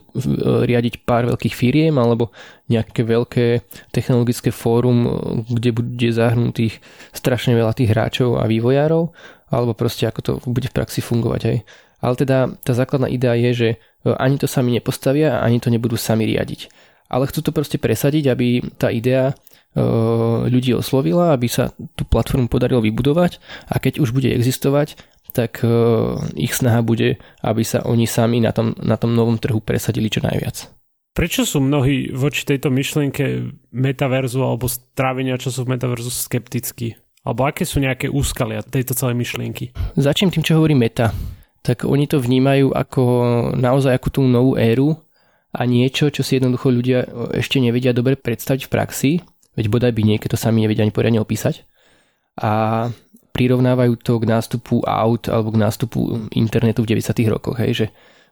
riadiť 0.63 1.03
pár 1.03 1.27
veľkých 1.35 1.55
firiem 1.59 1.99
alebo 1.99 2.31
nejaké 2.71 3.03
veľké 3.03 3.47
technologické 3.91 4.55
fórum, 4.55 5.11
kde 5.51 5.75
bude 5.75 6.09
zahrnutých 6.15 6.79
strašne 7.11 7.59
veľa 7.59 7.75
tých 7.75 7.91
hráčov 7.91 8.39
a 8.39 8.47
vývojárov, 8.47 9.11
alebo 9.51 9.73
proste 9.75 10.07
ako 10.07 10.21
to 10.23 10.33
bude 10.47 10.71
v 10.71 10.77
praxi 10.77 11.03
fungovať. 11.03 11.41
Hej. 11.51 11.59
Ale 12.01 12.17
teda 12.17 12.57
tá 12.65 12.73
základná 12.73 13.07
idea 13.07 13.37
je, 13.37 13.51
že 13.53 13.69
ani 14.05 14.41
to 14.41 14.49
sami 14.49 14.73
nepostavia, 14.73 15.45
ani 15.45 15.61
to 15.61 15.69
nebudú 15.69 16.01
sami 16.01 16.25
riadiť. 16.25 16.73
Ale 17.13 17.29
chcú 17.29 17.45
to 17.45 17.53
proste 17.53 17.77
presadiť, 17.77 18.25
aby 18.33 18.65
tá 18.81 18.89
idea 18.89 19.37
ľudí 20.51 20.75
oslovila, 20.75 21.31
aby 21.31 21.47
sa 21.47 21.71
tú 21.95 22.03
platformu 22.03 22.51
podarilo 22.51 22.83
vybudovať 22.83 23.39
a 23.71 23.79
keď 23.79 24.03
už 24.03 24.11
bude 24.11 24.27
existovať, 24.27 24.99
tak 25.31 25.63
ich 26.35 26.51
snaha 26.51 26.83
bude, 26.83 27.23
aby 27.39 27.63
sa 27.63 27.87
oni 27.87 28.03
sami 28.03 28.43
na 28.43 28.51
tom, 28.51 28.75
na 28.83 28.99
tom 28.99 29.15
novom 29.15 29.39
trhu 29.39 29.63
presadili 29.63 30.11
čo 30.11 30.27
najviac. 30.27 30.75
Prečo 31.15 31.47
sú 31.47 31.63
mnohí 31.63 32.11
voči 32.11 32.47
tejto 32.47 32.71
myšlienke 32.71 33.55
metaverzu 33.71 34.43
alebo 34.43 34.67
strávenia 34.67 35.39
času 35.39 35.67
v 35.67 35.79
metaverzu 35.79 36.11
skeptickí? 36.11 36.99
Alebo 37.23 37.47
aké 37.47 37.63
sú 37.63 37.79
nejaké 37.79 38.11
úskalia 38.11 38.67
tejto 38.67 38.99
celej 38.99 39.19
myšlienky? 39.19 39.71
Začnem 39.95 40.35
tým, 40.35 40.43
čo 40.43 40.59
hovorí 40.59 40.75
meta. 40.75 41.15
Tak 41.61 41.85
oni 41.85 42.09
to 42.09 42.23
vnímajú 42.23 42.73
ako 42.73 43.03
naozaj 43.53 44.01
ako 44.01 44.09
tú 44.09 44.21
novú 44.25 44.57
éru 44.57 44.97
a 45.53 45.69
niečo, 45.69 46.09
čo 46.09 46.25
si 46.25 46.41
jednoducho 46.41 46.73
ľudia 46.73 47.05
ešte 47.37 47.61
nevedia 47.61 47.93
dobre 47.93 48.17
predstaviť 48.17 48.65
v 48.65 48.73
praxi 48.73 49.13
veď 49.61 49.67
bodaj 49.69 49.93
by 49.93 50.03
niekto 50.07 50.31
to 50.31 50.39
sami 50.39 50.63
nevedia 50.63 50.87
ani 50.87 50.95
poriadne 50.95 51.21
opísať. 51.21 51.67
A 52.41 52.89
prirovnávajú 53.37 54.01
to 54.01 54.17
k 54.23 54.25
nástupu 54.25 54.81
aut 54.89 55.29
alebo 55.29 55.53
k 55.55 55.61
nástupu 55.61 56.31
internetu 56.35 56.83
v 56.83 56.97
90. 56.97 57.13
rokoch, 57.31 57.61
hej, 57.61 57.73
že, 57.77 57.87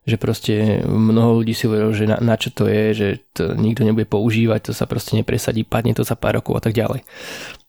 že 0.08 0.16
proste 0.16 0.82
mnoho 0.82 1.42
ľudí 1.42 1.54
si 1.54 1.68
hovorilo, 1.68 1.92
že 1.94 2.08
na, 2.08 2.18
na 2.18 2.34
čo 2.34 2.50
to 2.50 2.66
je, 2.66 2.84
že 2.94 3.08
to 3.36 3.54
nikto 3.54 3.86
nebude 3.86 4.08
používať, 4.10 4.70
to 4.70 4.72
sa 4.74 4.88
proste 4.90 5.14
nepresadí, 5.14 5.62
padne 5.62 5.94
to 5.94 6.02
za 6.02 6.18
pár 6.18 6.40
rokov 6.40 6.58
a 6.58 6.62
tak 6.64 6.74
ďalej. 6.74 7.04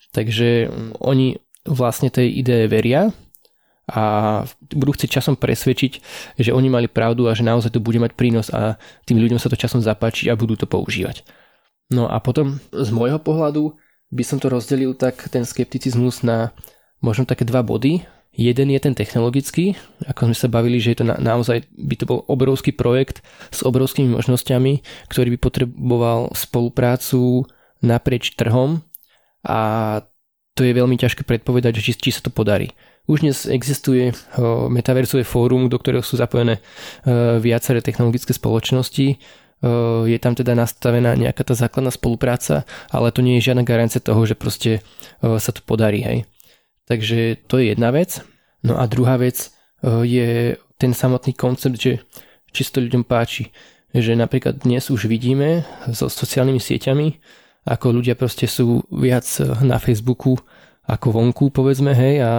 Takže 0.09 0.73
oni 1.03 1.37
vlastne 1.69 2.09
tej 2.09 2.33
idee 2.33 2.65
veria 2.65 3.13
a 3.89 4.03
budú 4.69 4.93
chcieť 4.93 5.19
časom 5.19 5.35
presvedčiť, 5.35 5.93
že 6.37 6.53
oni 6.53 6.69
mali 6.69 6.87
pravdu 6.87 7.25
a 7.25 7.33
že 7.33 7.41
naozaj 7.41 7.73
to 7.73 7.83
bude 7.83 7.97
mať 7.97 8.13
prínos 8.13 8.53
a 8.53 8.77
tým 9.09 9.17
ľuďom 9.17 9.41
sa 9.41 9.49
to 9.49 9.57
časom 9.57 9.81
zapáči 9.81 10.29
a 10.29 10.37
budú 10.37 10.53
to 10.53 10.69
používať. 10.69 11.25
No 11.89 12.05
a 12.05 12.21
potom 12.21 12.61
z 12.69 12.89
môjho 12.93 13.17
pohľadu 13.17 13.73
by 14.13 14.23
som 14.25 14.37
to 14.37 14.49
rozdelil 14.49 14.93
tak 14.93 15.29
ten 15.33 15.41
skepticizmus 15.45 16.21
na 16.21 16.53
možno 17.01 17.25
také 17.25 17.45
dva 17.45 17.65
body. 17.65 18.05
Jeden 18.29 18.69
je 18.71 18.79
ten 18.79 18.93
technologický, 18.93 19.73
ako 20.05 20.31
sme 20.31 20.37
sa 20.37 20.47
bavili, 20.47 20.77
že 20.77 20.93
je 20.93 20.97
to 21.01 21.05
na, 21.09 21.17
naozaj 21.17 21.65
by 21.75 21.95
to 21.97 22.05
bol 22.05 22.19
obrovský 22.29 22.71
projekt 22.71 23.25
s 23.49 23.65
obrovskými 23.65 24.15
možnosťami, 24.15 24.85
ktorý 25.09 25.33
by 25.35 25.39
potreboval 25.41 26.29
spoluprácu 26.37 27.49
naprieč 27.81 28.37
trhom 28.37 28.85
a 29.43 29.59
to 30.53 30.67
je 30.67 30.75
veľmi 30.75 30.99
ťažké 30.99 31.23
predpovedať, 31.23 31.79
či, 31.79 31.95
či 31.95 32.11
sa 32.11 32.19
to 32.19 32.31
podarí. 32.31 32.75
Už 33.09 33.25
dnes 33.25 33.49
existuje 33.49 34.13
metaverzové 34.69 35.25
fórum, 35.25 35.65
do 35.65 35.81
ktorého 35.81 36.05
sú 36.05 36.13
zapojené 36.21 36.61
viaceré 37.41 37.81
technologické 37.81 38.37
spoločnosti, 38.37 39.17
je 40.05 40.17
tam 40.21 40.37
teda 40.37 40.53
nastavená 40.53 41.17
nejaká 41.17 41.41
tá 41.41 41.57
základná 41.57 41.89
spolupráca, 41.89 42.69
ale 42.93 43.09
to 43.09 43.25
nie 43.25 43.41
je 43.41 43.49
žiadna 43.49 43.65
garancia 43.65 43.97
toho, 43.97 44.29
že 44.29 44.37
proste 44.37 44.85
sa 45.25 45.49
to 45.49 45.65
podarí, 45.65 46.05
hej. 46.05 46.29
Takže 46.85 47.49
to 47.49 47.57
je 47.57 47.73
jedna 47.73 47.89
vec. 47.89 48.21
No 48.61 48.77
a 48.77 48.85
druhá 48.85 49.17
vec 49.17 49.49
je 50.05 50.53
ten 50.77 50.93
samotný 50.93 51.33
koncept, 51.33 51.81
že 51.81 52.05
či 52.53 52.61
to 52.61 52.77
ľuďom 52.77 53.09
páči. 53.09 53.49
Že 53.89 54.21
napríklad 54.21 54.61
dnes 54.69 54.85
už 54.93 55.09
vidíme 55.09 55.65
so 55.89 56.13
sociálnymi 56.13 56.61
sieťami, 56.61 57.07
ako 57.65 57.89
ľudia 57.89 58.13
proste 58.13 58.45
sú 58.45 58.85
viac 58.93 59.25
na 59.65 59.81
Facebooku 59.81 60.37
ako 60.89 61.07
vonku, 61.13 61.53
povedzme, 61.53 61.93
hej, 61.93 62.25
a 62.25 62.31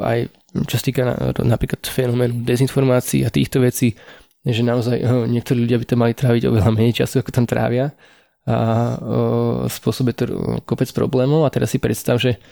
aj 0.00 0.18
čo 0.68 0.74
sa 0.76 0.84
týka 0.84 1.02
napríklad 1.40 1.80
fenoménu 1.84 2.44
dezinformácií 2.44 3.24
a 3.24 3.32
týchto 3.32 3.60
vecí, 3.60 3.96
že 4.44 4.62
naozaj 4.66 4.98
oh, 5.06 5.24
niektorí 5.24 5.64
ľudia 5.64 5.80
by 5.80 5.86
to 5.86 5.96
mali 5.96 6.12
tráviť 6.12 6.50
oveľa 6.50 6.70
menej 6.74 7.04
času, 7.04 7.22
ako 7.22 7.30
tam 7.30 7.46
trávia 7.46 7.94
a 8.42 8.56
oh, 8.98 9.70
spôsobuje 9.70 10.14
to 10.18 10.24
kopec 10.66 10.90
problémov 10.90 11.46
a 11.46 11.52
teraz 11.54 11.70
si 11.70 11.78
predstav, 11.78 12.18
že 12.18 12.42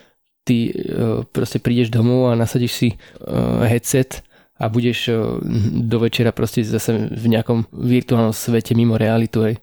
ty 0.47 0.71
oh, 0.71 1.26
proste 1.28 1.59
prídeš 1.59 1.90
domov 1.90 2.30
a 2.30 2.38
nasadíš 2.38 2.73
si 2.73 2.88
oh, 3.21 3.66
headset 3.66 4.23
a 4.61 4.69
budeš 4.69 5.09
do 5.88 5.97
večera 6.04 6.37
proste 6.37 6.61
zase 6.61 6.92
v 7.09 7.26
nejakom 7.33 7.64
virtuálnom 7.73 8.37
svete 8.37 8.76
mimo 8.76 9.00
realitu. 9.00 9.40
Aj. 9.40 9.57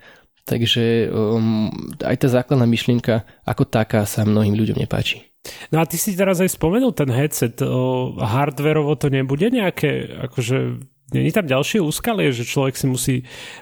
Takže 0.47 1.11
um, 1.11 1.67
aj 1.99 2.23
tá 2.23 2.27
základná 2.31 2.63
myšlienka 2.63 3.27
ako 3.43 3.67
taká 3.67 4.07
sa 4.07 4.23
mnohým 4.23 4.55
ľuďom 4.55 4.79
nepáči. 4.79 5.27
No 5.71 5.83
a 5.83 5.87
ty 5.87 5.99
si 5.99 6.15
teraz 6.15 6.39
aj 6.39 6.55
spomenul 6.55 6.95
ten 6.95 7.11
headset. 7.11 7.59
O, 7.63 8.15
hardverovo 8.15 8.95
to 8.95 9.11
nebude 9.11 9.51
nejaké 9.51 10.07
akože 10.31 10.79
Není 11.07 11.31
tam 11.31 11.47
ďalšie 11.47 11.79
úskalie, 11.79 12.35
že 12.35 12.43
človek 12.43 12.75
si 12.75 12.83
musí, 12.83 13.15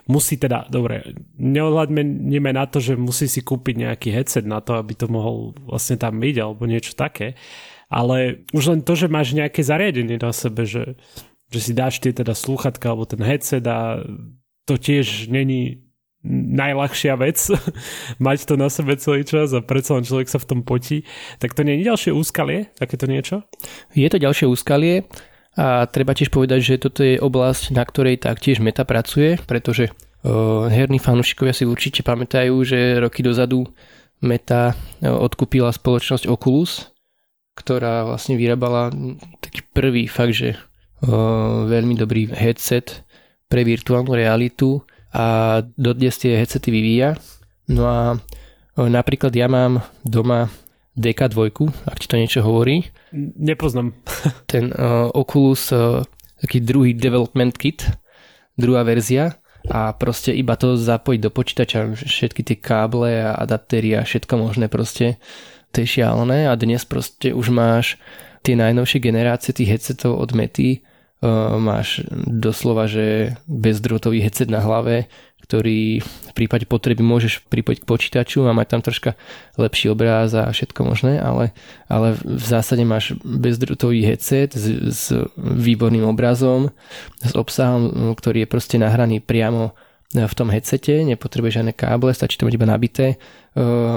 musí 0.09 0.33
teda, 0.33 0.65
dobre, 0.65 1.13
neodhľadme 1.37 2.01
na 2.49 2.65
to, 2.65 2.81
že 2.81 2.97
musí 2.97 3.29
si 3.29 3.45
kúpiť 3.45 3.85
nejaký 3.85 4.09
headset 4.09 4.49
na 4.49 4.65
to, 4.65 4.81
aby 4.81 4.97
to 4.97 5.05
mohol 5.05 5.53
vlastne 5.61 5.93
tam 5.93 6.17
byť 6.17 6.35
alebo 6.41 6.65
niečo 6.65 6.97
také, 6.97 7.37
ale 7.85 8.49
už 8.49 8.73
len 8.73 8.81
to, 8.81 8.97
že 8.97 9.13
máš 9.13 9.37
nejaké 9.37 9.61
zariadenie 9.61 10.17
na 10.17 10.33
sebe, 10.33 10.65
že, 10.65 10.97
že 11.53 11.59
si 11.61 11.77
dáš 11.77 12.01
tie 12.01 12.17
teda 12.17 12.33
slúchatka 12.33 12.89
alebo 12.89 13.05
ten 13.05 13.21
headset 13.21 13.61
a 13.69 14.01
to 14.65 14.81
tiež 14.81 15.29
není 15.29 15.84
najľahšia 16.29 17.13
vec 17.21 17.37
mať 18.25 18.49
to 18.49 18.53
na 18.57 18.67
sebe 18.73 18.97
celý 18.97 19.21
čas 19.21 19.53
a 19.53 19.61
predsa 19.61 19.95
len 19.95 20.03
človek 20.03 20.27
sa 20.27 20.41
v 20.41 20.49
tom 20.49 20.59
potí, 20.65 21.05
tak 21.37 21.53
to 21.53 21.61
nie 21.61 21.79
je 21.79 21.87
ďalšie 21.87 22.11
úskalie, 22.11 22.73
takéto 22.75 23.05
niečo? 23.05 23.45
Je 23.93 24.09
to 24.09 24.17
ďalšie 24.17 24.49
úskalie, 24.49 25.05
a 25.55 25.87
treba 25.87 26.11
tiež 26.11 26.35
povedať, 26.35 26.59
že 26.59 26.83
toto 26.83 26.99
je 26.99 27.15
oblasť, 27.15 27.71
na 27.71 27.87
ktorej 27.87 28.19
taktiež 28.19 28.59
Meta 28.59 28.83
pracuje, 28.83 29.39
pretože 29.47 29.87
uh, 29.87 30.67
herní 30.67 30.99
fanúšikovia 30.99 31.55
si 31.55 31.63
určite 31.63 32.03
pamätajú, 32.03 32.51
že 32.67 32.99
roky 32.99 33.23
dozadu 33.23 33.63
Meta 34.19 34.75
odkúpila 34.99 35.71
spoločnosť 35.71 36.27
Oculus, 36.27 36.91
ktorá 37.55 38.03
vlastne 38.03 38.35
vyrábala 38.35 38.91
taký 39.39 39.63
prvý 39.71 40.11
fakt, 40.11 40.35
že 40.35 40.59
uh, 40.59 41.63
veľmi 41.71 41.95
dobrý 41.95 42.27
headset 42.35 43.07
pre 43.47 43.63
virtuálnu 43.63 44.11
realitu 44.11 44.83
a 45.15 45.25
dodnes 45.79 46.19
tie 46.19 46.35
headsety 46.35 46.67
vyvíja. 46.67 47.15
No 47.71 47.87
a 47.87 47.99
uh, 48.19 48.87
napríklad 48.91 49.31
ja 49.31 49.47
mám 49.47 49.79
doma 50.03 50.51
DK2, 50.99 51.39
ak 51.87 51.97
ti 52.03 52.07
to 52.11 52.19
niečo 52.19 52.43
hovorí. 52.43 52.91
Nepoznám. 53.15 53.95
Ten 54.51 54.75
uh, 54.75 55.07
Oculus, 55.15 55.71
uh, 55.71 56.03
taký 56.43 56.59
druhý 56.59 56.91
development 56.91 57.55
kit, 57.55 57.87
druhá 58.59 58.83
verzia 58.83 59.39
a 59.65 59.95
proste 59.97 60.29
iba 60.29 60.53
to 60.53 60.77
zapojiť 60.77 61.19
do 61.19 61.31
počítača, 61.33 61.97
všetky 61.97 62.45
tie 62.45 62.57
káble 62.59 63.25
a 63.25 63.33
adaptéry 63.33 63.97
a 63.97 64.05
všetko 64.05 64.37
možné 64.37 64.69
proste, 64.69 65.17
to 65.73 65.81
je 65.81 65.99
šialené 65.99 66.45
a 66.45 66.53
dnes 66.53 66.85
proste 66.85 67.33
už 67.33 67.49
máš 67.49 67.97
tie 68.45 68.53
najnovšie 68.53 69.01
generácie 69.01 69.51
tých 69.57 69.73
headsetov 69.73 70.21
od 70.21 70.37
Mety, 70.37 70.85
máš 71.57 72.05
doslova, 72.13 72.85
že 72.85 73.37
bezdrôtový 73.49 74.21
headset 74.21 74.49
na 74.49 74.61
hlave, 74.61 75.09
ktorý 75.45 76.01
v 76.01 76.31
prípade 76.33 76.65
potreby 76.65 77.05
môžeš 77.05 77.45
pripojiť 77.45 77.79
k 77.85 77.89
počítaču 77.89 78.49
a 78.49 78.57
mať 78.57 78.67
tam 78.73 78.81
troška 78.81 79.11
lepší 79.61 79.93
obráz 79.93 80.33
a 80.33 80.49
všetko 80.49 80.81
možné, 80.81 81.21
ale, 81.21 81.53
ale 81.85 82.17
v 82.17 82.45
zásade 82.45 82.81
máš 82.81 83.13
bezdrutový 83.21 84.01
headset 84.01 84.57
s, 84.57 84.65
s 84.89 85.03
výborným 85.37 86.09
obrazom, 86.09 86.73
s 87.21 87.37
obsahom, 87.37 88.13
ktorý 88.17 88.45
je 88.45 88.51
proste 88.51 88.81
nahraný 88.81 89.21
priamo 89.21 89.77
v 90.15 90.33
tom 90.37 90.47
headsete, 90.47 91.03
nepotrebuješ 91.03 91.59
žiadne 91.59 91.73
káble, 91.75 92.15
stačí 92.15 92.39
to 92.39 92.47
mať 92.47 92.55
iba 92.55 92.69
nabité. 92.69 93.19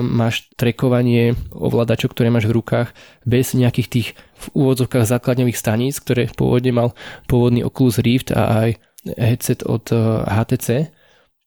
Máš 0.02 0.50
trekovanie 0.58 1.38
ovládačov, 1.54 2.10
ktoré 2.10 2.32
máš 2.32 2.50
v 2.50 2.58
rukách 2.58 2.90
bez 3.22 3.54
nejakých 3.54 3.88
tých 3.88 4.08
v 4.38 4.46
úvodzovkách 4.54 5.04
základňových 5.04 5.58
staníc, 5.58 5.98
ktoré 5.98 6.30
pôvodne 6.30 6.70
mal 6.70 6.88
pôvodný 7.26 7.66
Oculus 7.66 7.98
Rift 7.98 8.30
a 8.30 8.70
aj 8.70 8.70
headset 9.18 9.66
od 9.66 9.90
HTC 10.24 10.94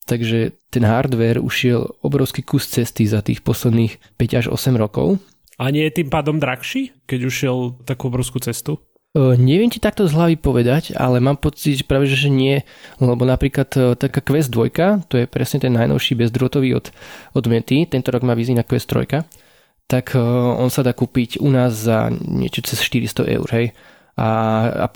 Takže 0.02 0.58
ten 0.74 0.82
hardware 0.82 1.38
ušiel 1.38 1.86
obrovský 2.02 2.42
kus 2.42 2.66
cesty 2.66 3.06
za 3.06 3.22
tých 3.22 3.46
posledných 3.46 4.18
5 4.18 4.38
až 4.38 4.46
8 4.50 4.74
rokov. 4.74 5.22
A 5.62 5.70
nie 5.70 5.86
je 5.86 6.02
tým 6.02 6.10
pádom 6.10 6.42
drahší, 6.42 6.90
keď 7.06 7.20
ušiel 7.30 7.56
takú 7.86 8.10
obrovskú 8.10 8.42
cestu? 8.42 8.82
Uh, 9.12 9.36
neviem 9.36 9.68
ti 9.68 9.76
takto 9.76 10.08
z 10.08 10.16
hlavy 10.16 10.40
povedať, 10.40 10.96
ale 10.96 11.20
mám 11.20 11.36
pocit, 11.36 11.84
že 11.84 11.84
práve 11.84 12.08
že 12.08 12.32
nie, 12.32 12.64
lebo 12.96 13.28
napríklad 13.28 13.68
uh, 13.76 13.92
taká 13.92 14.24
Quest 14.24 14.48
2, 14.48 15.04
to 15.06 15.20
je 15.20 15.28
presne 15.28 15.60
ten 15.60 15.76
najnovší 15.76 16.16
bezdrôtový 16.16 16.72
od, 16.80 16.88
od 17.36 17.44
Mety, 17.44 17.84
tento 17.84 18.08
rok 18.08 18.24
má 18.24 18.32
vízi 18.32 18.56
na 18.56 18.64
Quest 18.64 18.88
3, 18.88 19.20
tak 19.92 20.16
uh, 20.16 20.56
on 20.56 20.72
sa 20.72 20.80
dá 20.80 20.96
kúpiť 20.96 21.44
u 21.44 21.52
nás 21.52 21.76
za 21.76 22.08
niečo 22.08 22.64
cez 22.64 22.80
400 22.80 23.28
eur, 23.28 23.48
hej. 23.52 23.76
A, 24.16 24.28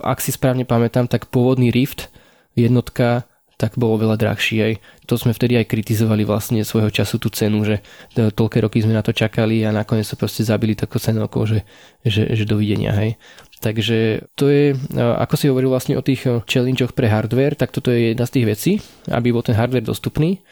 ak 0.01 0.25
si 0.25 0.33
správne 0.33 0.65
pamätám, 0.65 1.05
tak 1.05 1.29
pôvodný 1.29 1.69
Rift 1.69 2.09
jednotka 2.57 3.29
tak 3.57 3.81
bolo 3.81 3.97
veľa 3.97 4.21
drahší. 4.21 4.57
Aj. 4.61 4.75
To 5.09 5.17
sme 5.17 5.33
vtedy 5.33 5.57
aj 5.57 5.73
kritizovali 5.73 6.29
vlastne 6.29 6.61
svojho 6.61 6.93
času 6.93 7.17
tú 7.17 7.33
cenu, 7.33 7.65
že 7.65 7.81
toľké 8.13 8.61
roky 8.61 8.85
sme 8.85 8.93
na 8.93 9.01
to 9.01 9.17
čakali 9.17 9.65
a 9.65 9.73
nakoniec 9.73 10.05
sa 10.05 10.21
proste 10.21 10.45
zabili 10.45 10.77
takú 10.77 11.01
cenovkou, 11.01 11.49
že, 11.49 11.65
že, 12.05 12.37
že 12.37 12.45
dovidenia. 12.45 12.93
Hej. 12.93 13.17
Takže 13.65 14.29
to 14.37 14.53
je, 14.53 14.77
ako 15.01 15.35
si 15.41 15.49
hovoril 15.49 15.73
vlastne 15.73 15.97
o 15.97 16.05
tých 16.05 16.29
challengeoch 16.45 16.93
pre 16.93 17.09
hardware, 17.09 17.57
tak 17.57 17.73
toto 17.73 17.89
je 17.89 18.13
jedna 18.13 18.29
z 18.29 18.35
tých 18.37 18.47
vecí, 18.47 18.73
aby 19.09 19.33
bol 19.33 19.41
ten 19.41 19.57
hardware 19.57 19.89
dostupný, 19.89 20.45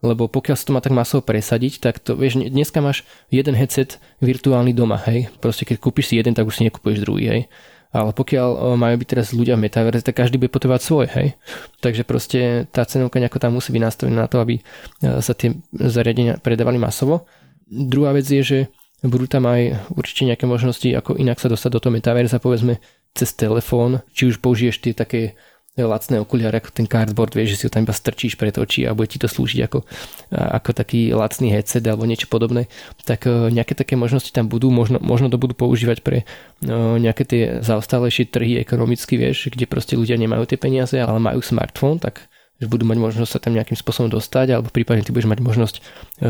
lebo 0.00 0.28
pokiaľ 0.28 0.56
sa 0.56 0.64
to 0.64 0.74
má 0.76 0.80
tak 0.80 0.96
masovo 0.96 1.20
presadiť, 1.24 1.80
tak 1.80 2.00
to, 2.00 2.16
vieš, 2.16 2.40
dneska 2.40 2.80
máš 2.80 3.04
jeden 3.28 3.56
headset 3.56 4.00
virtuálny 4.24 4.72
doma, 4.72 5.00
hej, 5.08 5.28
proste 5.40 5.68
keď 5.68 5.76
kúpiš 5.80 6.12
si 6.12 6.14
jeden, 6.16 6.32
tak 6.32 6.48
už 6.48 6.60
si 6.60 6.66
nekúpuješ 6.68 7.04
druhý, 7.04 7.26
hej 7.28 7.42
ale 7.90 8.14
pokiaľ 8.14 8.78
majú 8.78 9.02
byť 9.02 9.08
teraz 9.10 9.34
ľudia 9.34 9.58
v 9.58 9.66
metaverze, 9.66 10.06
tak 10.06 10.14
každý 10.14 10.38
bude 10.38 10.54
potrebovať 10.54 10.82
svoj, 10.86 11.06
hej. 11.10 11.34
Takže 11.82 12.06
proste 12.06 12.70
tá 12.70 12.86
cenovka 12.86 13.18
nejako 13.18 13.42
tam 13.42 13.58
musí 13.58 13.74
byť 13.74 13.82
nastavená 13.82 14.26
na 14.26 14.28
to, 14.30 14.38
aby 14.38 14.62
sa 15.02 15.34
tie 15.34 15.58
zariadenia 15.74 16.38
predávali 16.38 16.78
masovo. 16.78 17.26
Druhá 17.66 18.14
vec 18.14 18.30
je, 18.30 18.42
že 18.46 18.58
budú 19.02 19.26
tam 19.26 19.50
aj 19.50 19.90
určite 19.90 20.22
nejaké 20.22 20.46
možnosti, 20.46 20.86
ako 20.86 21.18
inak 21.18 21.42
sa 21.42 21.50
dostať 21.50 21.70
do 21.74 21.80
toho 21.82 21.92
metaverza, 21.98 22.38
povedzme 22.38 22.78
cez 23.10 23.34
telefón, 23.34 24.06
či 24.14 24.30
už 24.30 24.38
použiješ 24.38 24.86
tie 24.86 24.94
také 24.94 25.34
lacné 25.78 26.18
okuliare 26.18 26.58
ako 26.58 26.74
ten 26.74 26.86
cardboard, 26.90 27.30
vieš, 27.38 27.54
že 27.54 27.56
si 27.56 27.64
ho 27.66 27.70
tam 27.70 27.86
iba 27.86 27.94
strčíš 27.94 28.34
pred 28.34 28.50
oči 28.58 28.90
a 28.90 28.94
bude 28.96 29.06
ti 29.06 29.22
to 29.22 29.30
slúžiť 29.30 29.60
ako, 29.70 29.86
ako 30.34 30.70
taký 30.74 31.14
lacný 31.14 31.54
headset 31.54 31.86
alebo 31.86 32.10
niečo 32.10 32.26
podobné, 32.26 32.66
tak 33.06 33.30
e, 33.30 33.54
nejaké 33.54 33.78
také 33.78 33.94
možnosti 33.94 34.34
tam 34.34 34.50
budú, 34.50 34.74
možno, 34.74 34.98
možno 34.98 35.30
to 35.30 35.38
budú 35.38 35.54
používať 35.54 36.02
pre 36.02 36.26
no, 36.66 36.98
nejaké 36.98 37.22
tie 37.22 37.42
zaostalejšie 37.62 38.34
trhy 38.34 38.58
ekonomicky, 38.58 39.14
vieš, 39.14 39.54
kde 39.54 39.70
proste 39.70 39.94
ľudia 39.94 40.18
nemajú 40.18 40.42
tie 40.50 40.58
peniaze, 40.58 40.98
ale 40.98 41.22
majú 41.22 41.38
smartfón, 41.38 42.02
tak 42.02 42.26
že 42.60 42.68
budú 42.68 42.84
mať 42.84 42.98
možnosť 43.00 43.30
sa 43.30 43.40
tam 43.40 43.56
nejakým 43.56 43.78
spôsobom 43.78 44.12
dostať, 44.12 44.52
alebo 44.52 44.68
prípadne 44.68 45.00
ty 45.00 45.14
budeš 45.14 45.30
mať 45.30 45.40
možnosť 45.40 45.74
e, 45.78 45.80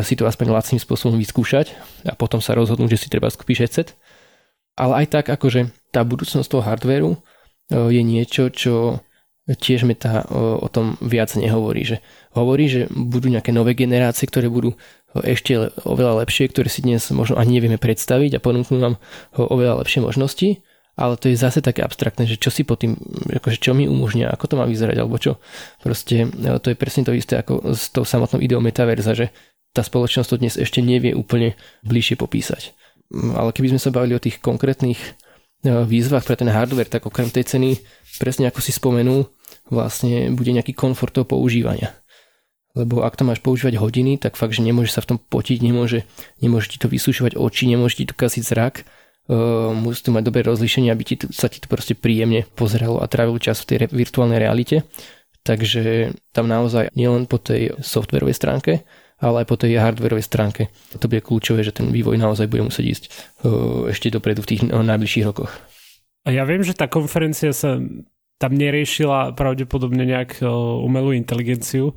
si 0.05 0.21
to 0.21 0.29
aspoň 0.29 0.53
lacným 0.53 0.79
spôsobom 0.79 1.17
vyskúšať 1.17 1.73
a 2.07 2.13
potom 2.13 2.45
sa 2.45 2.53
rozhodnúť, 2.53 2.95
že 2.95 3.09
si 3.09 3.09
treba 3.09 3.33
skúpiť 3.33 3.67
headset. 3.67 3.97
Ale 4.77 5.01
aj 5.05 5.07
tak, 5.11 5.25
akože 5.33 5.73
tá 5.91 6.05
budúcnosť 6.07 6.47
toho 6.47 6.63
hardwareu 6.63 7.19
je 7.71 8.03
niečo, 8.03 8.51
čo 8.51 9.03
tiež 9.57 9.89
Meta 9.89 10.27
o, 10.29 10.63
o 10.63 10.69
tom 10.71 10.95
viac 11.03 11.35
nehovorí. 11.35 11.83
Že 11.83 11.97
hovorí, 12.37 12.65
že 12.71 12.81
budú 12.91 13.33
nejaké 13.33 13.51
nové 13.51 13.75
generácie, 13.75 14.29
ktoré 14.31 14.47
budú 14.47 14.75
ešte 15.15 15.75
oveľa 15.83 16.23
lepšie, 16.23 16.51
ktoré 16.51 16.71
si 16.71 16.87
dnes 16.87 17.03
možno 17.11 17.35
ani 17.35 17.59
nevieme 17.59 17.79
predstaviť 17.83 18.39
a 18.39 18.43
ponúknú 18.43 18.79
nám 18.79 18.95
oveľa 19.35 19.83
lepšie 19.83 20.07
možnosti, 20.07 20.63
ale 20.95 21.17
to 21.17 21.33
je 21.33 21.41
zase 21.41 21.65
také 21.65 21.81
abstraktné, 21.83 22.29
že 22.29 22.37
čo 22.37 22.53
si 22.53 22.63
po 22.63 22.77
tým, 22.77 22.95
akože 23.33 23.59
čo 23.59 23.73
mi 23.75 23.91
umožňa, 23.91 24.31
ako 24.31 24.45
to 24.47 24.55
má 24.61 24.65
vyzerať, 24.69 24.97
alebo 25.01 25.17
čo. 25.17 25.41
Proste 25.81 26.29
to 26.61 26.67
je 26.71 26.77
presne 26.77 27.03
to 27.09 27.17
isté 27.17 27.41
ako 27.41 27.75
s 27.75 27.91
tou 27.91 28.05
samotnou 28.05 28.39
ideou 28.39 28.61
metaverza, 28.63 29.17
že 29.17 29.33
tá 29.73 29.81
spoločnosť 29.87 30.29
to 30.29 30.37
dnes 30.37 30.55
ešte 30.59 30.83
nevie 30.83 31.15
úplne 31.15 31.55
bližšie 31.87 32.19
popísať. 32.19 32.75
Ale 33.11 33.51
keby 33.51 33.75
sme 33.75 33.81
sa 33.83 33.91
bavili 33.91 34.15
o 34.15 34.23
tých 34.23 34.39
konkrétnych 34.39 34.99
výzvach 35.65 36.25
pre 36.25 36.37
ten 36.37 36.49
hardware, 36.49 36.89
tak 36.89 37.05
okrem 37.05 37.29
tej 37.29 37.45
ceny, 37.45 37.71
presne 38.17 38.49
ako 38.49 38.61
si 38.65 38.73
spomenul, 38.73 39.29
vlastne 39.69 40.33
bude 40.33 40.51
nejaký 40.51 40.73
komfort 40.73 41.13
toho 41.13 41.29
používania. 41.29 41.93
Lebo 42.73 43.03
ak 43.03 43.19
to 43.19 43.27
máš 43.27 43.43
používať 43.43 43.83
hodiny, 43.83 44.15
tak 44.17 44.39
fakt, 44.39 44.55
že 44.55 44.63
nemôže 44.63 44.95
sa 44.95 45.03
v 45.03 45.15
tom 45.15 45.19
potiť, 45.19 45.59
nemôže, 45.59 46.07
nemôže 46.39 46.71
ti 46.71 46.79
to 46.79 46.87
vysúšovať 46.87 47.35
oči, 47.35 47.67
nemôže 47.67 47.99
ti 47.99 48.07
to 48.07 48.15
kasiť 48.15 48.45
zrak, 48.47 48.75
uh, 49.27 49.75
musí 49.75 50.07
to 50.07 50.15
mať 50.15 50.23
dobré 50.23 50.47
rozlíšenie, 50.47 50.89
aby 50.95 51.03
ti 51.03 51.17
to, 51.19 51.27
sa 51.35 51.51
ti 51.51 51.59
to 51.59 51.67
proste 51.67 51.99
príjemne 51.99 52.47
pozeralo 52.55 53.03
a 53.03 53.11
trávil 53.11 53.43
čas 53.43 53.59
v 53.67 53.75
tej 53.75 53.77
re, 53.83 53.87
virtuálnej 53.91 54.39
realite. 54.39 54.87
Takže 55.43 56.15
tam 56.31 56.47
naozaj 56.47 56.95
nielen 56.95 57.27
po 57.27 57.43
tej 57.43 57.75
softwarovej 57.83 58.37
stránke, 58.39 58.73
ale 59.21 59.45
aj 59.45 59.47
po 59.47 59.57
tej 59.61 59.77
hardwareovej 59.77 60.25
stránke. 60.25 60.63
To 60.97 61.07
bude 61.07 61.21
kľúčové, 61.21 61.61
že 61.61 61.77
ten 61.77 61.93
vývoj 61.93 62.17
naozaj 62.17 62.49
bude 62.49 62.67
musieť 62.67 62.87
ísť 62.89 63.05
uh, 63.45 63.93
ešte 63.93 64.09
dopredu 64.09 64.41
v 64.43 64.51
tých 64.57 64.63
najbližších 64.73 65.27
rokoch. 65.29 65.53
A 66.25 66.33
ja 66.33 66.45
viem, 66.49 66.65
že 66.65 66.77
tá 66.77 66.89
konferencia 66.89 67.53
sa 67.53 67.81
tam 68.41 68.53
neriešila 68.57 69.37
pravdepodobne 69.37 70.09
nejak 70.09 70.41
uh, 70.41 70.49
umelú 70.81 71.13
inteligenciu. 71.13 71.95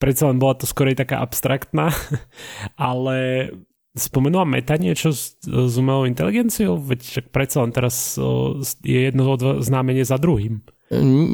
Predsa 0.00 0.32
len 0.32 0.40
bola 0.40 0.58
to 0.58 0.66
skorej 0.66 0.98
taká 0.98 1.20
abstraktná, 1.20 1.92
ale 2.80 3.48
spomenula 3.92 4.48
Meta 4.48 4.80
niečo 4.80 5.12
s, 5.12 5.36
s 5.44 5.74
umelou 5.76 6.08
inteligenciou? 6.08 6.80
Veď 6.80 7.28
predsa 7.28 7.60
len 7.60 7.76
teraz 7.76 8.16
je 8.80 8.98
jedno 9.12 9.36
známenie 9.60 10.02
za 10.02 10.16
druhým. 10.16 10.64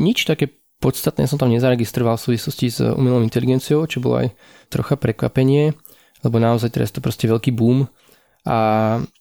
Nič 0.03 0.27
také 0.27 0.59
Podstatné 0.79 1.27
som 1.27 1.43
tam 1.43 1.51
nezaregistroval 1.51 2.15
v 2.15 2.25
súvislosti 2.33 2.67
s 2.71 2.79
umelou 2.79 3.19
inteligenciou, 3.27 3.83
čo 3.91 3.99
bolo 3.99 4.23
aj 4.23 4.31
trocha 4.71 4.95
prekvapenie, 4.95 5.75
lebo 6.23 6.39
naozaj 6.39 6.71
teraz 6.71 6.95
to 6.95 7.03
proste 7.03 7.27
veľký 7.27 7.51
boom 7.51 7.91
a 8.47 8.59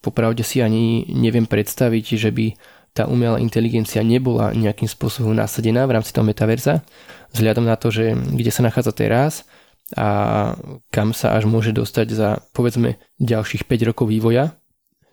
popravde 0.06 0.46
si 0.46 0.62
ani 0.62 1.10
neviem 1.10 1.50
predstaviť, 1.50 2.06
že 2.14 2.30
by 2.30 2.54
tá 2.94 3.06
umelá 3.06 3.38
inteligencia 3.38 4.02
nebola 4.02 4.54
nejakým 4.54 4.90
spôsobom 4.90 5.34
nasadená 5.34 5.86
v 5.86 5.98
rámci 5.98 6.14
toho 6.14 6.26
metaverza, 6.26 6.82
vzhľadom 7.34 7.66
na 7.66 7.78
to, 7.78 7.94
že 7.94 8.14
kde 8.14 8.50
sa 8.54 8.66
nachádza 8.66 8.94
teraz 8.94 9.46
a 9.94 10.54
kam 10.90 11.14
sa 11.14 11.38
až 11.38 11.46
môže 11.46 11.74
dostať 11.74 12.08
za 12.14 12.30
povedzme 12.54 12.98
ďalších 13.22 13.70
5 13.70 13.90
rokov 13.94 14.10
vývoja. 14.10 14.58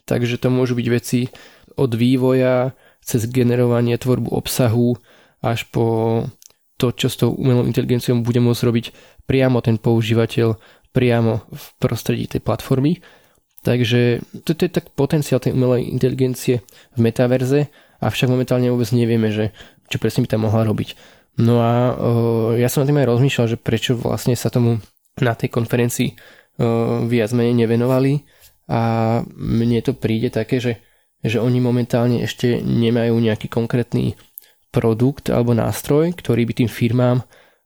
Takže 0.05 0.41
to 0.41 0.49
môžu 0.53 0.77
byť 0.77 0.87
veci 0.93 1.29
od 1.77 1.93
vývoja 1.93 2.73
cez 3.05 3.29
generovanie 3.29 3.97
tvorbu 4.01 4.33
obsahu, 4.33 4.97
až 5.45 5.69
po 5.69 5.85
to, 6.81 6.91
čo 6.97 7.07
s 7.13 7.21
tou 7.21 7.37
umelou 7.37 7.69
inteligenciou 7.69 8.19
bude 8.25 8.41
môcť 8.41 8.63
robiť 8.65 8.87
priamo 9.29 9.61
ten 9.61 9.77
používateľ 9.77 10.57
priamo 10.91 11.45
v 11.51 11.65
prostredí 11.79 12.25
tej 12.31 12.41
platformy. 12.41 13.03
Takže 13.65 14.21
toto 14.45 14.61
je 14.65 14.71
tak 14.71 14.93
potenciál 14.93 15.41
tej 15.41 15.57
umelej 15.57 15.89
inteligencie 15.89 16.61
v 16.95 16.99
metaverze, 17.01 17.73
avšak 18.05 18.29
momentálne 18.29 18.69
vôbec 18.69 18.93
nevieme, 18.93 19.33
že 19.33 19.57
čo 19.89 19.97
presne 19.97 20.25
by 20.25 20.29
tam 20.29 20.45
mohla 20.45 20.69
robiť. 20.69 20.95
No 21.41 21.65
a 21.65 21.97
o, 21.97 22.11
ja 22.55 22.69
som 22.69 22.85
na 22.85 22.89
tým 22.93 23.01
aj 23.01 23.11
rozmýšľal, 23.11 23.47
že 23.57 23.59
prečo 23.59 23.97
vlastne 23.99 24.37
sa 24.37 24.53
tomu 24.53 24.79
na 25.19 25.33
tej 25.35 25.49
konferencii 25.51 26.13
o, 26.13 26.15
viac 27.09 27.33
menej 27.33 27.65
nevenovali 27.65 28.23
a 28.71 28.81
mne 29.35 29.81
to 29.83 29.97
príde 29.97 30.31
také, 30.31 30.61
že, 30.61 30.85
že 31.25 31.41
oni 31.41 31.59
momentálne 31.59 32.23
ešte 32.23 32.61
nemajú 32.61 33.17
nejaký 33.19 33.49
konkrétny 33.49 34.15
produkt 34.75 35.31
alebo 35.31 35.55
nástroj, 35.55 36.19
ktorý 36.19 36.43
by 36.51 36.53
tým 36.59 36.71
firmám 36.71 37.23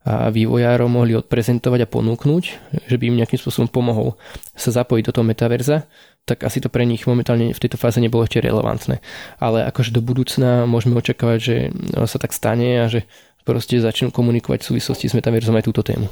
a 0.08 0.28
vývojárom 0.32 0.88
mohli 0.88 1.12
odprezentovať 1.16 1.84
a 1.84 1.90
ponúknuť, 1.90 2.44
že 2.88 2.96
by 2.96 3.04
im 3.12 3.18
nejakým 3.20 3.40
spôsobom 3.40 3.68
pomohol 3.68 4.16
sa 4.56 4.72
zapojiť 4.72 5.04
do 5.08 5.12
toho 5.12 5.26
metaverza, 5.26 5.84
tak 6.24 6.44
asi 6.44 6.60
to 6.60 6.68
pre 6.68 6.84
nich 6.84 7.08
momentálne 7.08 7.52
v 7.52 7.60
tejto 7.60 7.80
fáze 7.80 8.00
nebolo 8.00 8.24
ešte 8.24 8.40
relevantné. 8.40 9.00
Ale 9.40 9.64
akože 9.68 9.96
do 9.96 10.04
budúcna 10.04 10.68
môžeme 10.68 10.96
očakávať, 10.96 11.38
že 11.40 11.56
sa 12.04 12.16
tak 12.20 12.36
stane 12.36 12.84
a 12.84 12.86
že 12.88 13.08
proste 13.48 13.80
začnú 13.80 14.12
komunikovať 14.12 14.60
v 14.60 14.68
súvislosti 14.76 15.08
s 15.08 15.16
metaverzom 15.16 15.56
aj 15.56 15.66
túto 15.66 15.80
tému. 15.80 16.08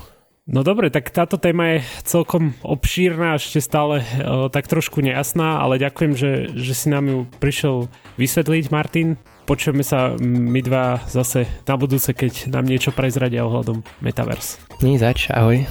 No 0.46 0.62
dobre, 0.62 0.94
tak 0.94 1.11
táto 1.11 1.42
téma 1.42 1.74
je 1.76 1.78
celkom 2.06 2.54
obšírna, 2.62 3.35
ešte 3.35 3.59
stále 3.59 4.06
o, 4.22 4.46
tak 4.46 4.70
trošku 4.70 5.02
nejasná, 5.02 5.59
ale 5.59 5.82
ďakujem, 5.82 6.12
že, 6.14 6.32
že 6.54 6.70
si 6.70 6.87
nám 6.87 7.04
ju 7.11 7.18
prišiel 7.42 7.90
vysvetliť, 8.14 8.70
Martin. 8.70 9.18
Počujeme 9.46 9.87
sa 9.87 10.18
my 10.18 10.59
dva 10.59 10.98
zase 11.06 11.46
na 11.70 11.78
budúce, 11.78 12.11
keď 12.11 12.50
nám 12.50 12.66
niečo 12.66 12.90
prezradia 12.90 13.46
ohľadom 13.46 13.87
Metaverse. 14.02 14.59
Nie 14.82 14.98
zač, 14.98 15.30
ahoj. 15.30 15.62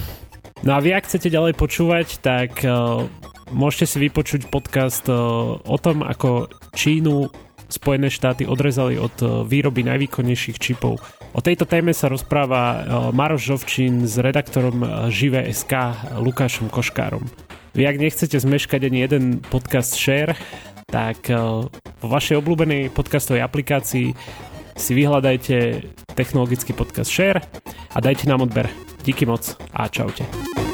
No 0.64 0.72
a 0.74 0.80
vy, 0.80 0.96
ak 0.96 1.12
chcete 1.12 1.28
ďalej 1.28 1.60
počúvať, 1.60 2.24
tak 2.24 2.64
uh, 2.64 3.04
môžete 3.52 3.86
si 3.92 3.98
vypočuť 4.00 4.48
podcast 4.48 5.04
uh, 5.12 5.60
o 5.60 5.78
tom, 5.78 6.08
ako 6.08 6.48
Čínu 6.72 7.28
Spojené 7.66 8.14
štáty 8.14 8.46
odrezali 8.46 8.94
od 9.02 9.16
e, 9.26 9.42
výroby 9.42 9.82
najvýkonnejších 9.90 10.62
čipov. 10.62 11.02
O 11.34 11.42
tejto 11.42 11.66
téme 11.66 11.98
sa 11.98 12.06
rozpráva 12.14 12.86
Maroš 13.10 13.42
Žovčín 13.42 14.06
s 14.06 14.22
redaktorom 14.22 15.10
Žive.sk 15.10 15.74
Lukášom 16.22 16.70
Koškárom. 16.70 17.26
Vy 17.74 17.90
ak 17.90 17.98
nechcete 18.00 18.38
zmeškať 18.38 18.88
ani 18.88 19.00
jeden 19.04 19.24
podcast 19.42 19.98
Share, 19.98 20.38
tak 20.86 21.30
vo 22.02 22.08
vašej 22.08 22.40
obľúbenej 22.40 22.94
podcastovej 22.94 23.44
aplikácii 23.44 24.08
si 24.76 24.92
vyhľadajte 24.92 25.82
technologický 26.16 26.76
podcast 26.76 27.12
Share 27.12 27.40
a 27.96 27.98
dajte 28.04 28.28
nám 28.28 28.46
odber. 28.46 28.70
Díky 29.04 29.26
moc 29.26 29.56
a 29.74 29.88
čaute. 29.88 30.65